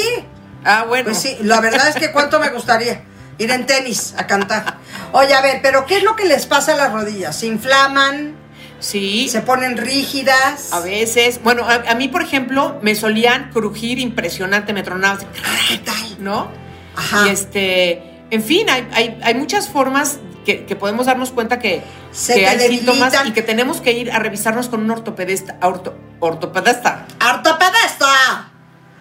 Ah, 0.64 0.84
bueno. 0.88 1.04
pues 1.06 1.18
sí. 1.18 1.36
La 1.42 1.60
verdad 1.60 1.88
es 1.88 1.96
que 1.96 2.10
cuánto 2.10 2.40
me 2.40 2.48
gustaría 2.50 3.02
ir 3.38 3.50
en 3.50 3.66
tenis 3.66 4.14
a 4.16 4.26
cantar. 4.26 4.78
Oye, 5.12 5.34
a 5.34 5.40
ver, 5.40 5.60
pero 5.62 5.86
¿qué 5.86 5.96
es 5.98 6.02
lo 6.02 6.16
que 6.16 6.24
les 6.24 6.46
pasa 6.46 6.72
a 6.74 6.76
las 6.76 6.92
rodillas? 6.92 7.38
¿Se 7.38 7.46
inflaman? 7.46 8.34
Sí. 8.78 9.28
¿Se 9.28 9.40
ponen 9.40 9.76
rígidas? 9.76 10.72
A 10.72 10.80
veces. 10.80 11.40
Bueno, 11.42 11.64
a, 11.66 11.90
a 11.90 11.94
mí, 11.94 12.08
por 12.08 12.22
ejemplo, 12.22 12.78
me 12.82 12.94
solían 12.94 13.50
crujir 13.52 13.98
impresionante, 13.98 14.72
me 14.72 14.82
tronaban 14.82 15.16
así, 15.16 15.26
¿Qué 15.68 15.78
tal? 15.78 16.16
¿no? 16.18 16.48
Ajá. 16.94 17.26
Y 17.26 17.30
este. 17.30 18.02
En 18.30 18.42
fin, 18.42 18.68
hay, 18.68 18.86
hay, 18.92 19.18
hay 19.22 19.34
muchas 19.34 19.68
formas 19.68 20.18
que, 20.44 20.64
que 20.66 20.76
podemos 20.76 21.06
darnos 21.06 21.30
cuenta 21.30 21.58
que, 21.58 21.82
Se 22.12 22.34
que 22.34 22.46
hay 22.46 22.58
síntomas 22.68 23.14
y 23.24 23.32
que 23.32 23.42
tenemos 23.42 23.80
que 23.80 23.92
ir 23.92 24.10
a 24.12 24.18
revisarnos 24.18 24.68
con 24.68 24.80
un 24.82 24.90
ortopedista. 24.90 25.56
orto- 25.60 25.94
ortopedista, 26.20 27.06
¡Ortopedista! 27.32 27.95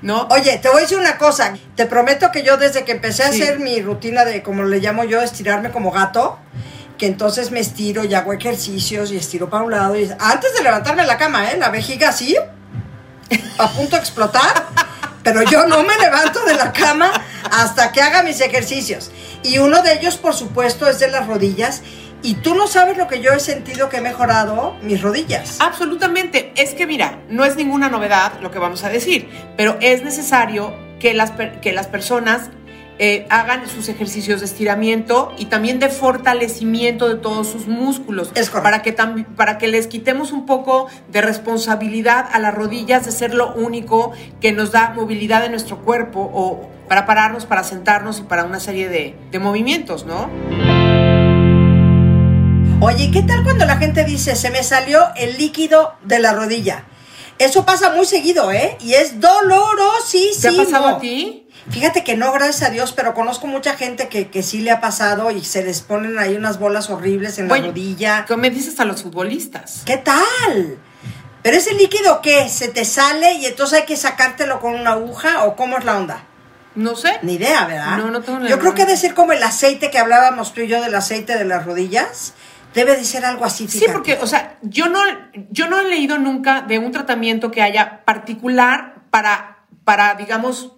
¿No? 0.01 0.27
Oye, 0.31 0.58
te 0.60 0.69
voy 0.69 0.79
a 0.79 0.81
decir 0.81 0.97
una 0.97 1.17
cosa. 1.17 1.53
Te 1.75 1.86
prometo 1.86 2.31
que 2.31 2.43
yo 2.43 2.58
desde 2.58 2.84
que 2.84 2.91
empecé 2.91 3.23
a 3.23 3.29
hacer 3.29 3.60
mi 3.60 3.81
rutina 3.81 4.25
de, 4.25 4.43
como 4.43 4.63
le 4.63 4.79
llamo 4.79 5.03
yo, 5.03 5.21
estirarme 5.21 5.71
como 5.71 5.91
gato, 5.91 6.39
que 6.97 7.08
entonces 7.08 7.51
me 7.51 7.60
estiro 7.60 8.03
y 8.03 8.13
hago 8.13 8.34
ejercicios 8.34 9.12
y 9.12 9.17
estiro 9.17 9.49
para 9.49 9.63
un 9.63 9.71
lado. 9.71 9.97
Y, 9.97 10.10
antes 10.19 10.53
de 10.53 10.63
levantarme 10.63 11.01
de 11.01 11.08
la 11.08 11.17
cama, 11.17 11.51
¿eh? 11.51 11.58
La 11.58 11.69
vejiga 11.69 12.10
así, 12.10 12.36
a 13.58 13.71
punto 13.71 13.95
de 13.95 14.01
explotar. 14.01 14.67
Pero 15.23 15.41
yo 15.41 15.65
no 15.65 15.81
me 15.81 15.97
levanto 15.97 16.45
de 16.45 16.53
la 16.53 16.71
cama 16.71 17.12
hasta 17.51 17.91
que 17.91 17.99
haga 17.99 18.21
mis 18.21 18.39
ejercicios. 18.41 19.10
Y 19.41 19.58
uno 19.58 19.81
de 19.81 19.93
ellos, 19.93 20.17
por 20.17 20.36
supuesto, 20.36 20.88
es 20.88 20.99
de 20.99 21.08
las 21.08 21.25
rodillas. 21.25 21.81
Y 22.25 22.33
tú 22.33 22.55
no 22.55 22.65
sabes 22.65 22.97
lo 22.97 23.07
que 23.07 23.21
yo 23.21 23.33
he 23.33 23.39
sentido 23.39 23.88
que 23.88 23.97
he 23.97 24.01
mejorado 24.01 24.75
mis 24.81 24.99
rodillas. 24.99 25.57
Absolutamente. 25.61 26.53
Es 26.55 26.73
que 26.73 26.88
mira, 26.88 27.19
no 27.29 27.45
es 27.45 27.55
ninguna 27.55 27.88
novedad 27.88 28.39
lo 28.41 28.49
que 28.49 28.57
vamos 28.57 28.83
a 28.83 28.89
decir, 28.89 29.29
pero 29.55 29.77
es 29.79 30.03
necesario 30.03 30.73
que 30.99 31.13
las, 31.13 31.33
que 31.61 31.71
las 31.71 31.85
personas 31.85 32.49
eh, 32.97 33.27
hagan 33.29 33.69
sus 33.69 33.89
ejercicios 33.89 34.39
de 34.39 34.47
estiramiento 34.47 35.35
y 35.38 35.45
también 35.45 35.77
de 35.77 35.89
fortalecimiento 35.89 37.09
de 37.09 37.15
todos 37.17 37.45
sus 37.47 37.67
músculos. 37.67 38.31
Es 38.33 38.49
correcto. 38.49 38.63
para 38.63 38.81
que, 38.81 39.25
para 39.35 39.57
que 39.59 39.67
les 39.67 39.85
quitemos 39.85 40.31
un 40.31 40.47
poco 40.47 40.88
de 41.11 41.21
responsabilidad 41.21 42.27
a 42.33 42.39
las 42.39 42.55
rodillas 42.55 43.05
de 43.05 43.11
ser 43.11 43.35
lo 43.35 43.53
único 43.53 44.13
que 44.41 44.51
nos 44.51 44.71
da 44.71 44.93
movilidad 44.95 45.45
en 45.45 45.51
nuestro 45.51 45.77
cuerpo 45.77 46.27
o 46.33 46.67
para 46.89 47.05
pararnos, 47.05 47.45
para 47.45 47.63
sentarnos 47.63 48.17
y 48.17 48.23
para 48.23 48.45
una 48.45 48.59
serie 48.59 48.89
de, 48.89 49.15
de 49.29 49.38
movimientos, 49.38 50.07
¿no? 50.07 50.84
Oye, 52.81 53.09
¿qué 53.11 53.21
tal 53.23 53.43
cuando 53.43 53.65
la 53.65 53.77
gente 53.77 54.03
dice, 54.03 54.35
se 54.35 54.51
me 54.51 54.63
salió 54.63 55.01
el 55.15 55.38
líquido 55.38 55.95
de 56.03 56.19
la 56.19 56.33
rodilla? 56.33 56.83
Eso 57.39 57.65
pasa 57.65 57.91
muy 57.91 58.05
seguido, 58.05 58.51
¿eh? 58.51 58.77
Y 58.79 58.93
es 58.93 59.11
¿Te 59.11 59.15
dolorosísimo. 59.27 60.61
ha 60.61 60.65
pasado 60.65 60.88
a 60.88 60.99
ti? 60.99 61.47
Fíjate 61.69 62.03
que 62.03 62.15
no, 62.15 62.31
gracias 62.31 62.69
a 62.69 62.71
Dios, 62.71 62.91
pero 62.93 63.13
conozco 63.13 63.47
mucha 63.47 63.75
gente 63.75 64.07
que, 64.07 64.29
que 64.29 64.43
sí 64.43 64.59
le 64.59 64.71
ha 64.71 64.81
pasado 64.81 65.31
y 65.31 65.43
se 65.43 65.63
les 65.63 65.81
ponen 65.81 66.19
ahí 66.19 66.35
unas 66.35 66.59
bolas 66.59 66.89
horribles 66.89 67.39
en 67.39 67.47
Bueno, 67.47 67.63
la 67.67 67.71
rodilla. 67.71 68.25
¿Qué 68.27 68.38
me 68.38 68.49
dices 68.51 68.79
a 68.79 68.85
los 68.85 69.01
futbolistas? 69.01 69.81
¿Qué 69.85 69.97
tal? 69.97 70.77
¿Pero 71.41 71.57
ese 71.57 71.73
líquido 71.73 72.21
qué? 72.21 72.47
¿Se 72.49 72.67
te 72.67 72.85
sale 72.85 73.33
y 73.33 73.45
entonces 73.47 73.79
hay 73.79 73.85
que 73.85 73.97
sacártelo 73.97 74.59
con 74.59 74.75
una 74.75 74.91
aguja 74.91 75.45
o 75.45 75.55
cómo 75.55 75.77
es 75.77 75.85
la 75.85 75.97
onda? 75.97 76.23
No 76.75 76.95
sé. 76.95 77.19
Ni 77.23 77.33
idea, 77.35 77.65
¿verdad? 77.65 77.97
No, 77.97 78.11
no 78.11 78.21
tengo 78.21 78.39
ni 78.39 78.49
Yo 78.49 78.59
creo 78.59 78.71
idea. 78.73 78.75
que 78.75 78.81
ha 78.83 78.93
de 78.93 78.97
ser 78.97 79.13
como 79.13 79.31
el 79.31 79.41
aceite 79.41 79.89
que 79.89 79.97
hablábamos 79.97 80.53
tú 80.53 80.61
y 80.61 80.67
yo 80.67 80.81
del 80.81 80.93
aceite 80.93 81.38
de 81.38 81.45
las 81.45 81.65
rodillas. 81.65 82.33
Debe 82.75 82.95
de 82.97 83.03
ser 83.05 83.25
algo 83.25 83.45
así, 83.45 83.67
Sí, 83.67 83.79
fíjate. 83.79 83.93
porque, 83.93 84.13
o 84.21 84.27
sea, 84.27 84.57
yo 84.61 84.88
no, 84.89 84.99
yo 85.49 85.67
no 85.67 85.79
he 85.79 85.85
leído 85.85 86.17
nunca 86.19 86.61
de 86.61 86.77
un 86.77 86.91
tratamiento 86.91 87.49
que 87.49 87.61
haya 87.63 88.03
particular 88.05 88.95
para, 89.09 89.65
para, 89.85 90.13
digamos, 90.15 90.73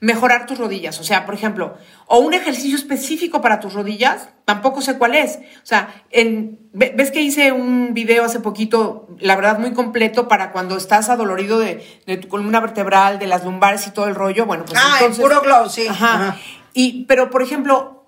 mejorar 0.00 0.46
tus 0.46 0.58
rodillas. 0.58 0.98
O 1.00 1.04
sea, 1.04 1.24
por 1.26 1.34
ejemplo, 1.34 1.76
o 2.06 2.18
un 2.18 2.34
ejercicio 2.34 2.76
específico 2.76 3.40
para 3.40 3.60
tus 3.60 3.72
rodillas, 3.72 4.28
tampoco 4.44 4.80
sé 4.82 4.98
cuál 4.98 5.14
es. 5.14 5.36
O 5.62 5.66
sea, 5.66 6.02
en, 6.10 6.58
ve- 6.72 6.92
ves 6.96 7.10
que 7.10 7.20
hice 7.22 7.52
un 7.52 7.92
video 7.94 8.24
hace 8.24 8.40
poquito, 8.40 9.08
la 9.20 9.36
verdad, 9.36 9.58
muy 9.58 9.72
completo 9.72 10.28
para 10.28 10.52
cuando 10.52 10.76
estás 10.76 11.08
adolorido 11.08 11.58
de, 11.58 11.84
de 12.06 12.16
tu 12.18 12.28
columna 12.28 12.60
vertebral, 12.60 13.18
de 13.18 13.26
las 13.26 13.44
lumbares 13.44 13.86
y 13.86 13.90
todo 13.90 14.06
el 14.06 14.14
rollo. 14.14 14.44
Bueno, 14.46 14.64
pues 14.66 14.78
Ah, 14.82 14.96
el 15.00 15.06
entonces. 15.06 15.22
puro 15.22 15.40
glow, 15.40 15.68
sí. 15.68 15.86
Ajá. 15.88 16.14
Ajá. 16.14 16.36
Y, 16.74 17.04
pero, 17.06 17.30
por 17.30 17.42
ejemplo, 17.42 18.04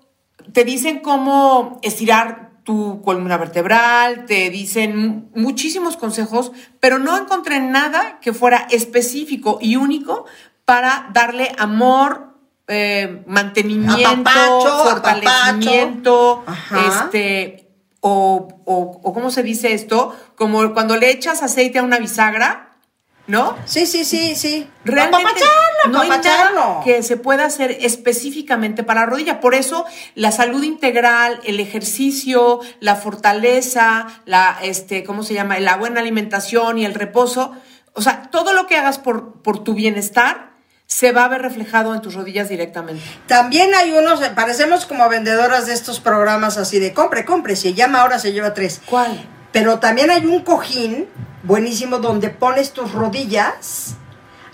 te 0.53 0.63
dicen 0.63 0.99
cómo 0.99 1.79
estirar 1.81 2.48
tu 2.69 3.01
columna 3.01 3.35
vertebral, 3.35 4.27
te 4.27 4.51
dicen 4.51 5.31
muchísimos 5.33 5.97
consejos, 5.97 6.51
pero 6.79 6.99
no 6.99 7.17
encontré 7.17 7.59
nada 7.59 8.19
que 8.21 8.31
fuera 8.31 8.67
específico 8.69 9.57
y 9.59 9.75
único 9.75 10.27
para 10.65 11.09
darle 11.11 11.51
amor, 11.57 12.35
eh, 12.67 13.23
mantenimiento, 13.25 14.07
Apapacho, 14.07 14.83
fortalecimiento, 14.83 16.43
este, 16.87 17.71
o, 18.01 18.47
o, 18.65 19.01
o 19.01 19.13
¿cómo 19.15 19.31
se 19.31 19.41
dice 19.41 19.73
esto? 19.73 20.15
Como 20.35 20.71
cuando 20.75 20.95
le 20.95 21.09
echas 21.09 21.41
aceite 21.41 21.79
a 21.79 21.83
una 21.83 21.97
bisagra, 21.97 22.68
¿no? 23.29 23.55
Sí, 23.65 23.85
sí, 23.85 24.03
sí, 24.05 24.35
sí. 24.35 24.67
Realmente 24.83 25.43
no 25.87 26.01
hay 26.01 26.09
apapacharlo. 26.09 26.59
nada 26.59 26.83
que 26.83 27.03
se 27.03 27.15
pueda 27.15 27.45
hacer 27.45 27.77
específicamente 27.81 28.83
para 28.83 29.01
la 29.01 29.05
rodilla. 29.05 29.39
Por 29.39 29.53
eso 29.53 29.85
la 30.15 30.31
salud 30.31 30.63
integral, 30.63 31.39
el 31.43 31.59
ejercicio, 31.59 32.59
la 32.79 32.95
fortaleza, 32.95 34.07
la 34.25 34.57
este, 34.63 35.03
¿cómo 35.03 35.21
se 35.21 35.35
llama? 35.35 35.59
La 35.59 35.77
buena 35.77 35.99
alimentación 35.99 36.79
y 36.79 36.85
el 36.85 36.95
reposo. 36.95 37.53
O 37.93 38.01
sea, 38.01 38.23
todo 38.31 38.51
lo 38.53 38.65
que 38.65 38.77
hagas 38.77 38.97
por, 38.97 39.43
por 39.43 39.63
tu 39.63 39.75
bienestar 39.75 40.49
se 40.87 41.11
va 41.11 41.25
a 41.25 41.27
ver 41.27 41.43
reflejado 41.43 41.93
en 41.93 42.01
tus 42.01 42.15
rodillas 42.15 42.49
directamente. 42.49 43.03
También 43.27 43.75
hay 43.75 43.91
unos, 43.91 44.21
parecemos 44.29 44.87
como 44.87 45.07
vendedoras 45.07 45.67
de 45.67 45.73
estos 45.73 45.99
programas 45.99 46.57
así 46.57 46.79
de 46.79 46.93
compre, 46.93 47.25
compre, 47.25 47.55
si 47.55 47.75
llama 47.75 48.01
ahora 48.01 48.17
se 48.17 48.31
lleva 48.31 48.55
tres. 48.55 48.81
¿Cuál? 48.87 49.23
Pero 49.51 49.77
también 49.77 50.09
hay 50.09 50.25
un 50.25 50.41
cojín 50.41 51.07
buenísimo 51.43 51.99
donde 51.99 52.29
pones 52.29 52.71
tus 52.71 52.91
rodillas 52.91 53.95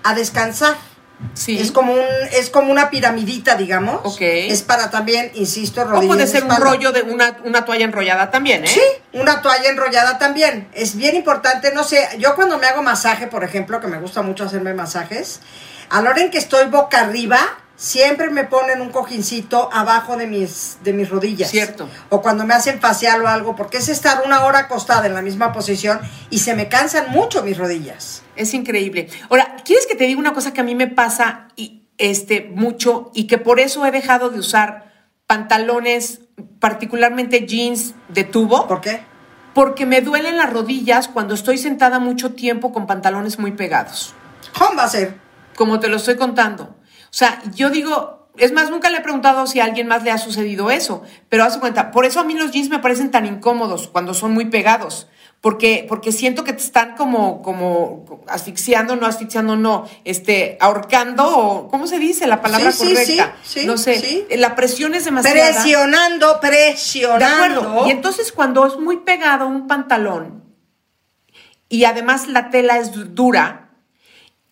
a 0.03 0.13
descansar. 0.13 0.75
Sí. 1.33 1.57
Es 1.59 1.71
como 1.71 1.93
un, 1.93 2.05
es 2.33 2.49
como 2.49 2.71
una 2.71 2.89
piramidita, 2.89 3.55
digamos. 3.55 4.01
Ok. 4.03 4.21
Es 4.21 4.63
para 4.63 4.89
también, 4.89 5.31
insisto, 5.35 5.81
o 5.81 5.85
rodillas. 5.85 6.07
puede 6.07 6.23
y 6.25 6.27
ser 6.27 6.43
un 6.43 6.55
rollo 6.57 6.91
de 6.91 7.03
una, 7.03 7.37
una 7.45 7.63
toalla 7.63 7.85
enrollada 7.85 8.31
también, 8.31 8.65
¿eh? 8.65 8.67
Sí, 8.67 8.81
una 9.13 9.41
toalla 9.41 9.69
enrollada 9.69 10.17
también. 10.17 10.67
Es 10.73 10.95
bien 10.95 11.15
importante, 11.15 11.73
no 11.73 11.83
sé, 11.83 12.05
yo 12.19 12.35
cuando 12.35 12.57
me 12.57 12.67
hago 12.67 12.83
masaje, 12.83 13.27
por 13.27 13.43
ejemplo, 13.43 13.79
que 13.79 13.87
me 13.87 13.97
gusta 13.97 14.21
mucho 14.21 14.43
hacerme 14.43 14.73
masajes, 14.73 15.39
a 15.89 16.01
la 16.01 16.09
hora 16.09 16.21
en 16.21 16.31
que 16.31 16.37
estoy 16.37 16.65
boca 16.67 16.99
arriba, 16.99 17.39
siempre 17.75 18.29
me 18.29 18.45
ponen 18.45 18.81
un 18.81 18.89
cojincito 18.89 19.69
abajo 19.71 20.17
de 20.17 20.27
mis, 20.27 20.77
de 20.83 20.93
mis 20.93 21.09
rodillas. 21.09 21.49
Cierto. 21.49 21.89
O 22.09 22.21
cuando 22.21 22.45
me 22.45 22.53
hacen 22.53 22.79
facial 22.79 23.21
o 23.21 23.27
algo, 23.27 23.55
porque 23.55 23.77
es 23.77 23.89
estar 23.89 24.23
una 24.25 24.45
hora 24.45 24.59
acostada 24.59 25.05
en 25.07 25.13
la 25.13 25.21
misma 25.21 25.51
posición 25.51 25.99
y 26.29 26.39
se 26.39 26.55
me 26.55 26.69
cansan 26.69 27.11
mucho 27.11 27.43
mis 27.43 27.57
rodillas. 27.57 28.23
Es 28.35 28.53
increíble. 28.53 29.09
Ahora, 29.29 29.57
¿quieres 29.63 29.85
que 29.87 29.95
te 29.95 30.05
diga 30.05 30.19
una 30.19 30.33
cosa 30.33 30.53
que 30.53 30.61
a 30.61 30.63
mí 30.63 30.75
me 30.75 30.87
pasa 30.87 31.47
y, 31.55 31.83
este, 31.97 32.51
mucho 32.53 33.11
y 33.13 33.27
que 33.27 33.37
por 33.37 33.59
eso 33.59 33.85
he 33.85 33.91
dejado 33.91 34.29
de 34.29 34.39
usar 34.39 34.93
pantalones, 35.27 36.21
particularmente 36.59 37.45
jeans 37.45 37.93
de 38.09 38.23
tubo? 38.23 38.67
¿Por 38.67 38.81
qué? 38.81 39.01
Porque 39.53 39.85
me 39.85 40.01
duelen 40.01 40.37
las 40.37 40.51
rodillas 40.51 41.07
cuando 41.07 41.33
estoy 41.33 41.57
sentada 41.57 41.99
mucho 41.99 42.33
tiempo 42.33 42.73
con 42.73 42.87
pantalones 42.87 43.39
muy 43.39 43.51
pegados, 43.51 44.13
¿Cómo 44.57 44.75
va 44.75 44.83
a 44.83 44.89
ser? 44.89 45.15
como 45.55 45.79
te 45.79 45.87
lo 45.87 45.95
estoy 45.95 46.17
contando. 46.17 46.75
O 47.05 47.13
sea, 47.17 47.41
yo 47.55 47.69
digo, 47.69 48.27
es 48.37 48.51
más, 48.51 48.69
nunca 48.69 48.89
le 48.89 48.97
he 48.97 49.01
preguntado 49.01 49.47
si 49.47 49.59
a 49.59 49.65
alguien 49.65 49.87
más 49.87 50.03
le 50.03 50.11
ha 50.11 50.17
sucedido 50.17 50.69
eso, 50.71 51.03
pero 51.29 51.43
haz 51.43 51.57
cuenta, 51.57 51.91
por 51.91 52.05
eso 52.05 52.19
a 52.19 52.23
mí 52.23 52.33
los 52.33 52.51
jeans 52.51 52.69
me 52.69 52.79
parecen 52.79 53.11
tan 53.11 53.25
incómodos 53.25 53.87
cuando 53.87 54.13
son 54.13 54.33
muy 54.33 54.45
pegados. 54.45 55.07
Porque, 55.41 55.85
porque 55.87 56.11
siento 56.11 56.43
que 56.43 56.53
te 56.53 56.63
están 56.63 56.95
como, 56.95 57.43
como 57.43 58.23
asfixiando, 58.27 58.95
no 58.95 59.05
asfixiando, 59.05 59.55
no, 59.55 59.87
este, 60.03 60.57
ahorcando, 60.59 61.23
o 61.37 61.67
¿cómo 61.67 61.85
se 61.85 61.99
dice 61.99 62.25
la 62.25 62.41
palabra 62.41 62.71
Sí, 62.71 62.79
correcta? 62.87 63.35
sí, 63.43 63.59
sí, 63.61 63.67
no 63.67 63.77
sé, 63.77 63.99
sí. 63.99 64.25
la 64.37 64.55
presión 64.55 64.95
es 64.95 65.05
demasiada. 65.05 65.51
Presionando, 65.51 66.33
De 66.35 66.39
presionando. 66.39 67.61
acuerdo. 67.61 67.87
Y 67.87 67.91
entonces 67.91 68.31
cuando 68.31 68.65
es 68.65 68.77
muy 68.79 68.97
pegado 69.01 69.45
un 69.45 69.67
pantalón 69.67 70.43
y 71.69 71.83
además 71.85 72.27
la 72.27 72.49
tela 72.49 72.79
es 72.79 72.91
du- 72.91 73.05
dura 73.05 73.69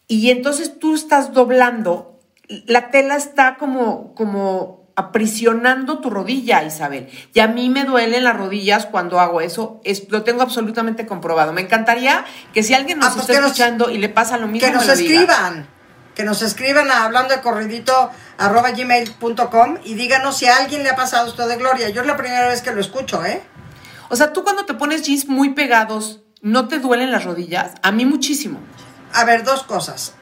y 0.07 0.29
entonces 0.29 0.77
tú 0.77 0.93
estás 0.93 1.33
doblando, 1.33 2.12
la 2.47 2.89
tela 2.91 3.15
está 3.15 3.55
como, 3.57 4.13
como 4.15 4.83
aprisionando 4.95 5.99
tu 5.99 6.09
rodilla, 6.09 6.63
Isabel. 6.63 7.09
Y 7.33 7.39
a 7.39 7.47
mí 7.47 7.69
me 7.69 7.83
duelen 7.85 8.23
las 8.23 8.35
rodillas 8.37 8.85
cuando 8.85 9.19
hago 9.19 9.41
eso. 9.41 9.81
Es, 9.83 10.09
lo 10.11 10.23
tengo 10.23 10.41
absolutamente 10.43 11.05
comprobado. 11.05 11.51
Me 11.53 11.61
encantaría 11.61 12.25
que 12.53 12.61
si 12.63 12.73
alguien 12.73 12.99
nos 12.99 13.09
Ah, 13.09 13.11
pues 13.15 13.29
está 13.29 13.41
nos- 13.41 13.51
escuchando 13.51 13.89
y 13.89 13.97
le 13.97 14.09
pasa 14.09 14.37
lo 14.37 14.47
mismo, 14.47 14.67
que 14.67 14.73
nos 14.73 14.83
me 14.85 14.87
lo 14.89 14.95
diga. 14.95 15.13
escriban, 15.23 15.67
que 16.15 16.23
nos 16.23 16.41
escriban 16.43 16.91
a 16.91 17.05
hablando 17.05 17.33
de 17.33 17.41
corridito 17.41 18.11
arroba 18.37 18.71
gmail.com 18.71 19.77
y 19.83 19.95
díganos 19.95 20.37
si 20.37 20.45
a 20.45 20.57
alguien 20.57 20.83
le 20.83 20.89
ha 20.89 20.95
pasado 20.95 21.27
esto 21.27 21.47
de 21.47 21.55
Gloria. 21.57 21.89
Yo 21.89 22.01
es 22.01 22.07
la 22.07 22.17
primera 22.17 22.47
vez 22.47 22.61
que 22.61 22.71
lo 22.71 22.81
escucho, 22.81 23.25
¿eh? 23.25 23.41
O 24.09 24.15
sea, 24.15 24.31
tú 24.33 24.43
cuando 24.43 24.65
te 24.65 24.73
pones 24.75 25.01
jeans 25.03 25.27
muy 25.27 25.49
pegados, 25.55 26.21
¿no 26.41 26.67
te 26.67 26.77
duelen 26.77 27.11
las 27.11 27.23
rodillas? 27.23 27.71
A 27.81 27.91
mí 27.91 28.05
muchísimo. 28.05 28.59
A 29.13 29.23
ver, 29.23 29.43
dos 29.43 29.63
cosas. 29.63 30.13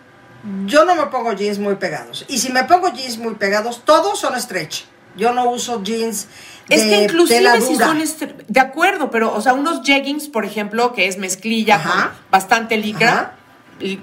Yo 0.65 0.85
no 0.85 0.95
me 0.95 1.05
pongo 1.07 1.33
jeans 1.33 1.59
muy 1.59 1.75
pegados. 1.75 2.25
Y 2.27 2.39
si 2.39 2.51
me 2.51 2.63
pongo 2.63 2.89
jeans 2.89 3.17
muy 3.17 3.35
pegados, 3.35 3.83
todos 3.85 4.19
son 4.19 4.39
stretch. 4.39 4.83
Yo 5.15 5.33
no 5.33 5.49
uso 5.51 5.83
jeans 5.83 6.27
de 6.69 6.75
Es 6.75 6.83
que 6.83 7.03
inclusive 7.03 7.61
si 7.61 7.75
son 7.75 7.99
estre- 7.99 8.45
de 8.47 8.59
acuerdo, 8.59 9.11
pero 9.11 9.33
o 9.35 9.41
sea, 9.41 9.53
unos 9.53 9.81
jeggings, 9.83 10.29
por 10.29 10.45
ejemplo, 10.45 10.93
que 10.93 11.07
es 11.07 11.17
mezclilla 11.17 11.75
Ajá. 11.75 11.91
con 11.91 12.11
bastante 12.31 12.77
licra, 12.77 13.35
y- 13.79 13.99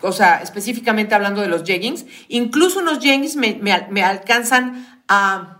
o 0.00 0.10
sea, 0.12 0.40
específicamente 0.42 1.14
hablando 1.14 1.42
de 1.42 1.48
los 1.48 1.62
jeggings, 1.64 2.06
incluso 2.28 2.78
unos 2.80 2.98
jeggings 3.00 3.36
me, 3.36 3.54
me 3.60 3.86
me 3.90 4.02
alcanzan 4.02 5.02
a 5.08 5.58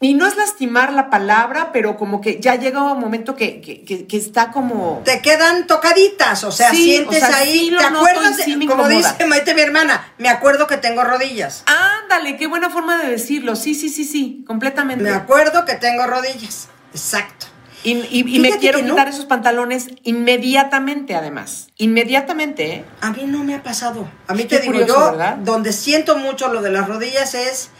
y 0.00 0.14
no 0.14 0.26
es 0.28 0.36
lastimar 0.36 0.92
la 0.92 1.10
palabra, 1.10 1.70
pero 1.72 1.96
como 1.96 2.20
que 2.20 2.38
ya 2.40 2.54
llega 2.54 2.80
un 2.92 3.00
momento 3.00 3.34
que, 3.34 3.60
que, 3.60 3.82
que- 3.84 4.06
que 4.06 4.16
está 4.16 4.52
como 4.52 5.02
Te 5.04 5.20
quedan 5.20 5.66
tocaditas, 5.66 6.44
o 6.44 6.52
sea, 6.52 6.70
Sí, 6.70 6.84
sientes 6.84 7.22
o 7.22 7.26
sea, 7.26 7.36
ahí, 7.38 7.58
sí 7.70 7.74
¿te 7.76 7.84
acuerdas? 7.84 8.36
sí 8.36 8.54
de- 8.54 8.66
como 8.66 8.86
dice 8.86 9.26
Maite, 9.26 9.54
mi 9.54 9.60
hermana, 9.62 10.12
me 10.18 10.28
acuerdo 10.28 10.66
que 10.68 10.76
tengo 10.76 11.02
rodillas. 11.02 11.64
ándale, 11.66 12.36
qué 12.36 12.46
buena 12.46 12.70
forma 12.70 12.96
de 13.02 13.10
decirlo. 13.10 13.56
Sí, 13.56 13.74
sí, 13.74 13.88
sí, 13.88 14.04
sí, 14.04 14.44
completamente. 14.46 15.02
Me 15.02 15.10
acuerdo 15.10 15.64
que 15.64 15.74
tengo 15.74 16.06
rodillas. 16.06 16.68
Exacto. 16.92 17.46
Y, 17.84 17.92
y- 18.10 18.36
y 18.36 18.40
me 18.40 18.50
quiero 18.58 18.78
que 18.78 18.84
no. 18.84 18.94
quitar 18.94 19.08
esos 19.08 19.24
pantalones 19.26 19.88
inmediatamente, 20.02 21.14
además. 21.14 21.68
Inmediatamente, 21.76 22.72
¿eh? 22.74 22.84
A 23.00 23.10
mí 23.10 23.24
no 23.26 23.42
me 23.44 23.54
ha 23.54 23.62
pasado. 23.62 24.08
A 24.26 24.34
mí 24.34 24.44
Qué 24.44 24.56
te 24.56 24.60
digo 24.62 24.72
curioso, 24.74 24.94
yo, 24.94 25.10
¿verdad? 25.12 25.36
donde 25.36 25.72
siento 25.72 26.16
mucho 26.16 26.52
lo 26.52 26.60
de 26.62 26.70
las 26.70 26.86
rodillas 26.88 27.34
es, 27.34 27.70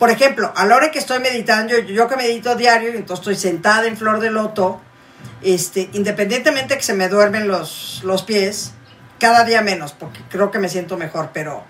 por 0.00 0.10
ejemplo, 0.10 0.50
a 0.56 0.64
la 0.64 0.76
hora 0.76 0.90
que 0.90 0.98
estoy 0.98 1.18
meditando, 1.18 1.78
yo, 1.78 1.80
yo 1.80 2.08
que 2.08 2.16
medito 2.16 2.56
diario, 2.56 2.88
entonces 2.88 3.18
estoy 3.18 3.36
sentada 3.36 3.86
en 3.86 3.98
flor 3.98 4.18
de 4.18 4.30
loto, 4.30 4.80
este, 5.42 5.90
independientemente 5.92 6.74
que 6.78 6.82
se 6.82 6.94
me 6.94 7.10
duermen 7.10 7.46
los, 7.46 8.00
los 8.02 8.22
pies, 8.22 8.72
cada 9.18 9.44
día 9.44 9.60
menos, 9.60 9.92
porque 9.92 10.20
creo 10.30 10.50
que 10.50 10.58
me 10.58 10.70
siento 10.70 10.96
mejor, 10.96 11.32
pero 11.34 11.64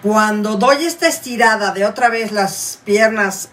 cuando 0.00 0.54
doy 0.54 0.84
esta 0.84 1.08
estirada 1.08 1.72
de 1.72 1.84
otra 1.84 2.08
vez 2.08 2.30
las 2.30 2.78
piernas, 2.84 3.48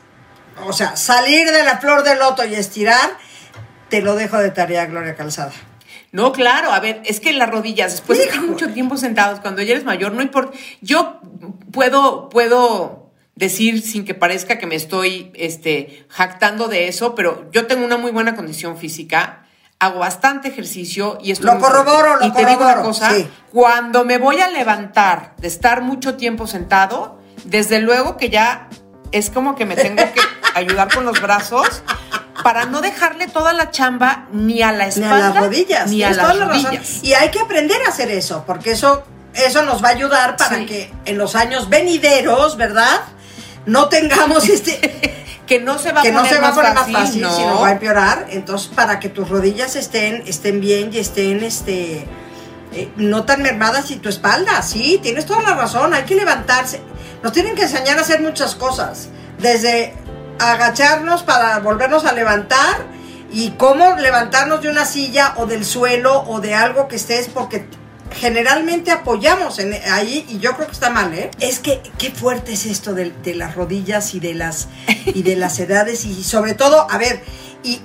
o 0.64 0.74
sea, 0.74 0.96
salir 0.96 1.52
de 1.52 1.64
la 1.64 1.80
flor 1.80 2.04
de 2.04 2.16
loto 2.16 2.46
y 2.46 2.54
estirar, 2.54 3.18
te 3.90 4.04
lo 4.04 4.14
dejo 4.14 4.38
de 4.38 4.52
tarea, 4.52 4.86
Gloria 4.86 5.16
Calzada. 5.16 5.54
No, 6.12 6.34
claro, 6.34 6.72
a 6.72 6.80
ver, 6.80 7.02
es 7.06 7.20
que 7.20 7.34
las 7.34 7.50
rodillas, 7.50 7.94
después 7.94 8.20
de 8.20 8.40
mucho 8.42 8.72
tiempo 8.72 8.96
sentados, 8.96 9.40
cuando 9.40 9.64
ya 9.64 9.72
eres 9.72 9.86
mayor, 9.86 10.12
no 10.12 10.22
importa. 10.22 10.56
Yo 10.82 11.20
puedo, 11.72 12.30
puedo 12.30 13.03
decir 13.36 13.82
sin 13.82 14.06
que 14.06 14.14
parezca 14.14 14.58
que 14.58 14.68
me 14.68 14.76
estoy 14.76 15.32
este, 15.36 16.06
jactando 16.10 16.68
de 16.68 16.88
eso, 16.88 17.16
pero 17.16 17.50
yo 17.52 17.66
tengo 17.68 17.84
una 17.86 17.98
muy 17.98 18.12
buena 18.12 18.36
condición 18.36 18.78
física, 18.78 19.46
hago 19.80 20.00
bastante 20.00 20.48
ejercicio 20.50 21.18
y 21.22 21.32
estoy 21.32 21.48
Lo 21.54 21.60
corroboro, 21.60 22.18
lo 22.18 22.26
Y 22.28 22.32
te 22.32 22.46
digo 22.46 22.64
una 22.64 22.82
cosa, 22.82 23.12
sí. 23.14 23.28
cuando 23.52 24.06
me 24.06 24.18
voy 24.18 24.40
a 24.40 24.50
levantar 24.50 25.34
de 25.38 25.48
estar 25.48 25.82
mucho 25.82 26.16
tiempo 26.16 26.48
sentado, 26.48 27.20
desde 27.46 27.80
luego 27.80 28.18
que 28.18 28.30
ya 28.30 28.70
es 29.12 29.30
como 29.30 29.56
que 29.56 29.66
me 29.66 29.76
tengo 29.76 30.04
que 30.14 30.22
ayudar 30.56 30.94
con 30.94 31.04
los 31.06 31.20
brazos 31.22 31.84
para 32.44 32.66
no 32.66 32.82
dejarle 32.82 33.28
toda 33.28 33.52
la 33.54 33.72
chamba 33.72 34.28
ni 34.32 34.62
a 34.62 34.72
la 34.72 34.84
Ni 34.86 34.90
espalda 34.90 35.16
a 35.16 35.34
las 35.34 35.44
rodillas. 35.44 35.90
ni 35.90 36.04
a 36.04 36.12
las 36.12 36.40
rodillas. 36.40 37.04
Y 37.04 37.14
hay 37.14 37.30
que 37.30 37.40
aprender 37.40 37.78
a 37.86 37.90
hacer 37.90 38.10
eso, 38.12 38.44
porque 38.46 38.72
eso, 38.72 39.04
eso 39.34 39.64
nos 39.64 39.84
va 39.84 39.90
a 39.90 39.92
ayudar 39.92 40.36
para 40.38 40.58
Sí. 40.60 40.66
que 40.66 40.94
en 41.06 41.18
los 41.18 41.36
años 41.36 41.70
venideros, 41.70 42.58
¿verdad? 42.58 43.02
No 43.66 43.90
tengamos 43.90 44.48
este. 44.50 45.24
que 45.48 45.60
no 45.60 45.78
se 45.78 45.92
va 45.92 46.02
a 46.02 46.04
que 46.04 46.12
no 46.12 46.26
se 46.26 46.40
va 46.40 46.50
a 46.50 46.56
poner 46.56 46.74
fácil, 46.74 46.94
más 46.94 47.06
fácil, 47.06 47.22
¿no? 47.22 47.36
sino 47.36 47.60
va 47.60 47.70
a 47.70 47.72
empeorar. 47.74 48.28
Entonces, 48.30 48.70
para 48.74 49.00
que 49.00 49.10
tus 49.10 49.30
rodillas 49.30 49.76
estén, 49.76 50.24
estén 50.26 50.62
bien 50.62 50.90
y 50.94 51.00
estén 51.00 51.44
este. 51.44 52.06
eh, 52.74 52.90
no 52.96 53.26
tan 53.26 53.42
mermadas 53.42 53.92
y 53.92 53.98
tu 53.98 54.10
espalda, 54.10 54.62
sí, 54.62 55.00
tienes 55.02 55.26
toda 55.26 55.42
la 55.42 55.56
razón, 55.56 55.94
hay 55.94 56.04
que 56.04 56.16
levantarse. 56.16 56.82
Nos 57.22 57.32
tienen 57.34 57.56
que 57.56 57.64
enseñar 57.64 57.98
a 57.98 58.02
hacer 58.02 58.22
muchas 58.22 58.56
cosas, 58.56 59.10
desde 59.38 59.94
agacharnos 60.40 61.24
para 61.24 61.60
volvernos 61.60 62.06
a 62.06 62.14
levantar 62.14 62.86
y 63.32 63.52
cómo 63.52 63.96
levantarnos 63.96 64.62
de 64.62 64.70
una 64.70 64.86
silla 64.86 65.34
o 65.38 65.46
del 65.46 65.66
suelo 65.66 66.24
o 66.28 66.40
de 66.40 66.54
algo 66.54 66.88
que 66.88 66.96
estés, 66.96 67.30
porque 67.30 67.66
generalmente 68.16 68.92
apoyamos 68.92 69.60
en, 69.60 69.74
ahí 69.92 70.26
y 70.30 70.40
yo 70.40 70.54
creo 70.56 70.68
que 70.68 70.74
está 70.74 70.90
mal, 70.90 71.14
¿eh? 71.14 71.32
Es 71.40 71.60
que 71.60 71.82
qué 71.98 72.12
fuerte 72.12 72.54
es 72.54 72.66
esto 72.66 72.94
de, 72.94 73.12
de 73.12 73.36
las 73.36 73.56
rodillas 73.56 74.14
y 74.14 74.20
de 74.20 74.34
las 74.34 74.68
y 75.06 75.24
de 75.24 75.36
las 75.36 75.60
edades 75.60 76.06
y 76.06 76.24
sobre 76.24 76.54
todo, 76.54 76.90
a 76.90 76.98
ver, 76.98 77.22
Y 77.64 77.80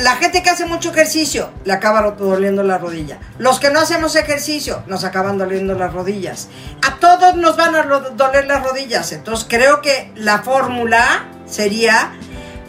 la 0.00 0.16
gente 0.16 0.42
que 0.42 0.50
hace 0.50 0.66
mucho 0.66 0.90
ejercicio 0.90 1.50
le 1.64 1.72
acaba 1.72 2.10
doliendo 2.10 2.62
la 2.62 2.78
rodilla. 2.78 3.18
Los 3.38 3.60
que 3.60 3.70
no 3.70 3.80
hacemos 3.80 4.16
ejercicio 4.16 4.82
nos 4.86 5.04
acaban 5.04 5.38
doliendo 5.38 5.74
las 5.74 5.92
rodillas. 5.92 6.48
A 6.86 6.96
todos 6.96 7.36
nos 7.36 7.56
van 7.56 7.74
a 7.74 7.82
doler 7.82 8.46
las 8.46 8.62
rodillas. 8.62 9.12
Entonces 9.12 9.46
creo 9.48 9.80
que 9.80 10.12
la 10.16 10.42
fórmula 10.42 11.28
sería 11.46 12.12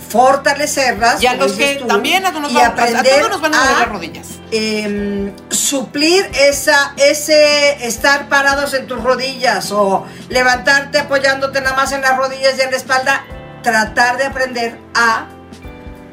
fortalecerlas. 0.07 1.21
Y 1.21 1.27
a 1.27 1.35
los 1.35 1.53
que 1.53 1.83
también 1.87 2.25
a, 2.25 2.31
todos 2.31 3.29
nos 3.29 3.41
van 3.41 3.53
a 3.53 3.57
doler 3.57 3.79
las 3.79 3.89
rodillas. 3.89 4.27
Em, 4.51 5.31
suplir 5.49 6.29
esa, 6.39 6.93
ese 6.97 7.85
estar 7.85 8.29
parados 8.29 8.73
en 8.73 8.87
tus 8.87 9.03
rodillas 9.03 9.71
o 9.71 10.05
levantarte 10.29 10.99
apoyándote 10.99 11.61
nada 11.61 11.75
más 11.75 11.91
en 11.91 12.01
las 12.01 12.17
rodillas 12.17 12.55
y 12.57 12.61
en 12.61 12.71
la 12.71 12.77
espalda. 12.77 13.25
Tratar 13.63 14.17
de 14.17 14.25
aprender 14.25 14.79
a 14.93 15.27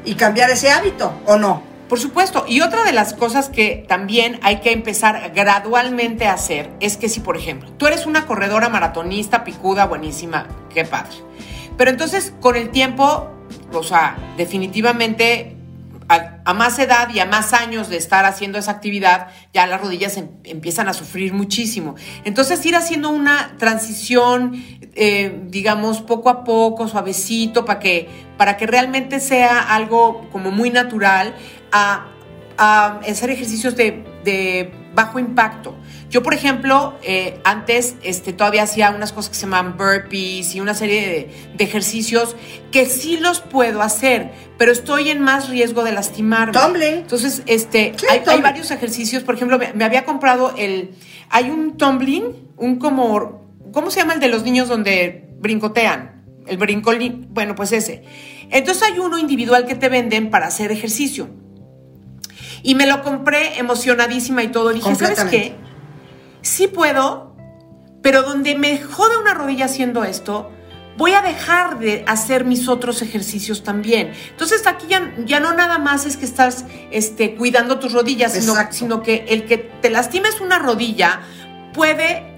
y 0.05 0.14
cambiar 0.14 0.50
ese 0.50 0.70
hábito, 0.70 1.12
¿o 1.26 1.37
no? 1.37 1.62
Por 1.88 2.00
supuesto. 2.00 2.46
Y 2.48 2.62
otra 2.62 2.85
de 2.85 2.92
las 2.92 3.12
cosas 3.12 3.50
que 3.50 3.85
también 3.87 4.40
hay 4.42 4.61
que 4.61 4.72
empezar 4.72 5.33
gradualmente 5.35 6.26
a 6.26 6.33
hacer 6.33 6.70
es 6.81 6.96
que 6.96 7.11
si, 7.11 7.20
por 7.20 7.37
ejemplo, 7.37 7.70
tú 7.76 7.87
eres 7.87 8.07
una 8.07 8.26
corredora 8.26 8.70
maratonista, 8.70 9.44
picuda, 9.44 9.85
buenísima, 9.85 10.46
qué 10.72 10.87
padre. 10.87 11.16
Pero 11.83 11.90
entonces, 11.90 12.33
con 12.40 12.55
el 12.55 12.71
tiempo, 12.71 13.29
o 13.73 13.83
sea, 13.83 14.16
definitivamente 14.37 15.57
a, 16.09 16.55
más 16.55 16.79
edad 16.79 17.12
y 17.12 17.18
a 17.18 17.27
más 17.27 17.53
años 17.53 17.88
de 17.88 17.97
estar 17.97 18.25
haciendo 18.25 18.57
esa 18.57 18.71
actividad, 18.71 19.31
ya 19.53 19.66
las 19.66 19.81
rodillas 19.81 20.16
em, 20.16 20.29
empiezan 20.45 20.87
a 20.87 20.92
sufrir 20.92 21.33
muchísimo. 21.35 21.97
Entonces, 22.23 22.64
ir 22.66 22.77
haciendo 22.77 23.11
una 23.11 23.57
transición, 23.59 24.64
eh, 24.95 25.40
digamos, 25.49 26.03
poco 26.03 26.31
a 26.31 26.45
poco, 26.45 26.87
suavecito, 26.87 27.64
para 27.64 27.81
que, 27.81 28.09
para 28.37 28.57
que 28.57 28.68
realmente 28.68 29.18
sea 29.18 29.59
algo 29.59 30.29
como 30.31 30.53
muy 30.53 30.71
natural, 30.71 31.35
a, 31.73 32.07
hacer 32.59 33.31
ejercicios 33.31 33.75
de, 33.75 34.05
de 34.24 34.72
bajo 34.94 35.18
impacto. 35.18 35.74
Yo, 36.11 36.22
por 36.22 36.35
ejemplo, 36.35 36.98
eh, 37.02 37.40
antes 37.44 37.96
este, 38.02 38.32
todavía 38.32 38.64
hacía 38.64 38.90
unas 38.90 39.12
cosas 39.12 39.30
que 39.30 39.37
se 39.37 39.42
llaman 39.42 39.76
burpees 39.76 40.54
y 40.54 40.61
una 40.61 40.74
serie 40.74 41.30
de, 41.56 41.64
ejercicios 41.64 42.37
que 42.72 42.87
sí 42.87 43.18
los 43.18 43.40
puedo 43.40 43.82
hacer, 43.82 44.32
pero 44.58 44.72
estoy 44.72 45.11
en 45.11 45.20
más 45.20 45.48
riesgo 45.48 45.85
de 45.85 45.92
lastimarme. 45.92 46.52
Tumbling. 46.52 46.94
Entonces, 46.94 47.42
este, 47.46 47.94
hay, 48.11 48.40
varios 48.40 48.70
ejercicios. 48.70 49.22
Por 49.22 49.37
ejemplo, 49.37 49.58
me, 49.58 49.85
había 49.85 50.04
comprado 50.04 50.52
el. 50.58 50.90
Hay 51.30 51.50
un 51.50 51.76
tumbling, 51.76 52.50
un 52.56 52.78
como. 52.78 53.40
¿Cómo 53.72 53.90
se 53.90 54.00
llama 54.00 54.14
el 54.14 54.20
de 54.20 54.28
los 54.28 54.42
niños 54.42 54.68
donde 54.68 55.30
brincotean? 55.38 56.24
El 56.46 56.58
brincolín. 56.58 57.28
Bueno, 57.30 57.54
pues 57.54 57.72
ese. 57.72 58.02
Entonces 58.50 58.82
hay 58.82 58.98
uno 58.98 59.18
individual 59.18 59.66
que 59.66 59.76
te 59.76 59.88
venden 59.88 60.30
para 60.30 60.48
hacer 60.48 60.72
ejercicio. 60.72 61.30
Y 62.62 62.75
me 62.75 62.87
lo 62.87 63.03
compré 63.03 63.59
emocionadísima 63.59 64.42
y 64.42 64.48
todo. 64.48 64.70
Dije, 64.70 64.94
¿sabes 64.94 65.25
qué? 65.25 65.57
sí 66.42 66.66
puedo, 66.66 67.35
pero 68.03 68.22
donde 68.22 68.55
me 68.55 68.81
jode 68.81 69.16
una 69.16 69.33
rodilla 69.33 69.66
haciendo 69.66 70.05
esto, 70.05 70.51
voy 70.98 71.12
a 71.12 71.22
dejar 71.22 71.79
de 71.79 72.05
hacer 72.07 72.44
mis 72.44 72.68
otros 72.68 73.01
ejercicios 73.01 73.62
también. 73.62 74.12
Entonces 74.31 74.66
aquí 74.66 74.87
ya, 74.88 75.14
ya 75.25 75.40
no 75.40 75.55
nada 75.55 75.79
más 75.79 76.05
es 76.05 76.16
que 76.16 76.25
estás 76.25 76.66
este, 76.90 77.35
cuidando 77.37 77.79
tus 77.79 77.92
rodillas, 77.92 78.33
sino, 78.35 78.55
sino, 78.70 79.03
que 79.03 79.25
el 79.29 79.46
que 79.46 79.57
te 79.57 79.88
lastimes 79.88 80.40
una 80.40 80.59
rodilla 80.59 81.20
puede 81.72 82.31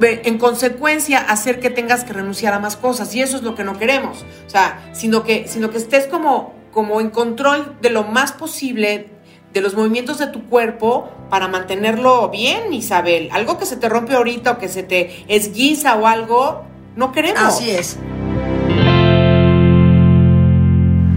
en 0.00 0.38
consecuencia 0.38 1.18
hacer 1.18 1.60
que 1.60 1.68
tengas 1.68 2.04
que 2.04 2.14
renunciar 2.14 2.54
a 2.54 2.58
más 2.58 2.78
cosas 2.78 3.14
y 3.14 3.20
eso 3.20 3.36
es 3.36 3.42
lo 3.42 3.54
que 3.54 3.64
no 3.64 3.78
queremos. 3.78 4.24
O 4.46 4.50
sea, 4.50 4.90
sino 4.92 5.22
que, 5.24 5.46
sino 5.46 5.70
que 5.70 5.76
estés 5.76 6.06
como, 6.06 6.54
como 6.72 7.02
en 7.02 7.10
control 7.10 7.76
de 7.82 7.90
lo 7.90 8.04
más 8.04 8.32
posible 8.32 9.10
de 9.52 9.60
los 9.60 9.74
movimientos 9.74 10.18
de 10.18 10.28
tu 10.28 10.46
cuerpo 10.46 11.10
para 11.28 11.48
mantenerlo 11.48 12.28
bien, 12.28 12.72
Isabel. 12.72 13.28
Algo 13.32 13.58
que 13.58 13.66
se 13.66 13.76
te 13.76 13.88
rompe 13.88 14.14
ahorita 14.14 14.52
o 14.52 14.58
que 14.58 14.68
se 14.68 14.82
te 14.82 15.24
esguiza 15.28 15.96
o 15.96 16.06
algo, 16.06 16.64
no 16.96 17.12
queremos. 17.12 17.42
Así 17.42 17.70
es. 17.70 17.96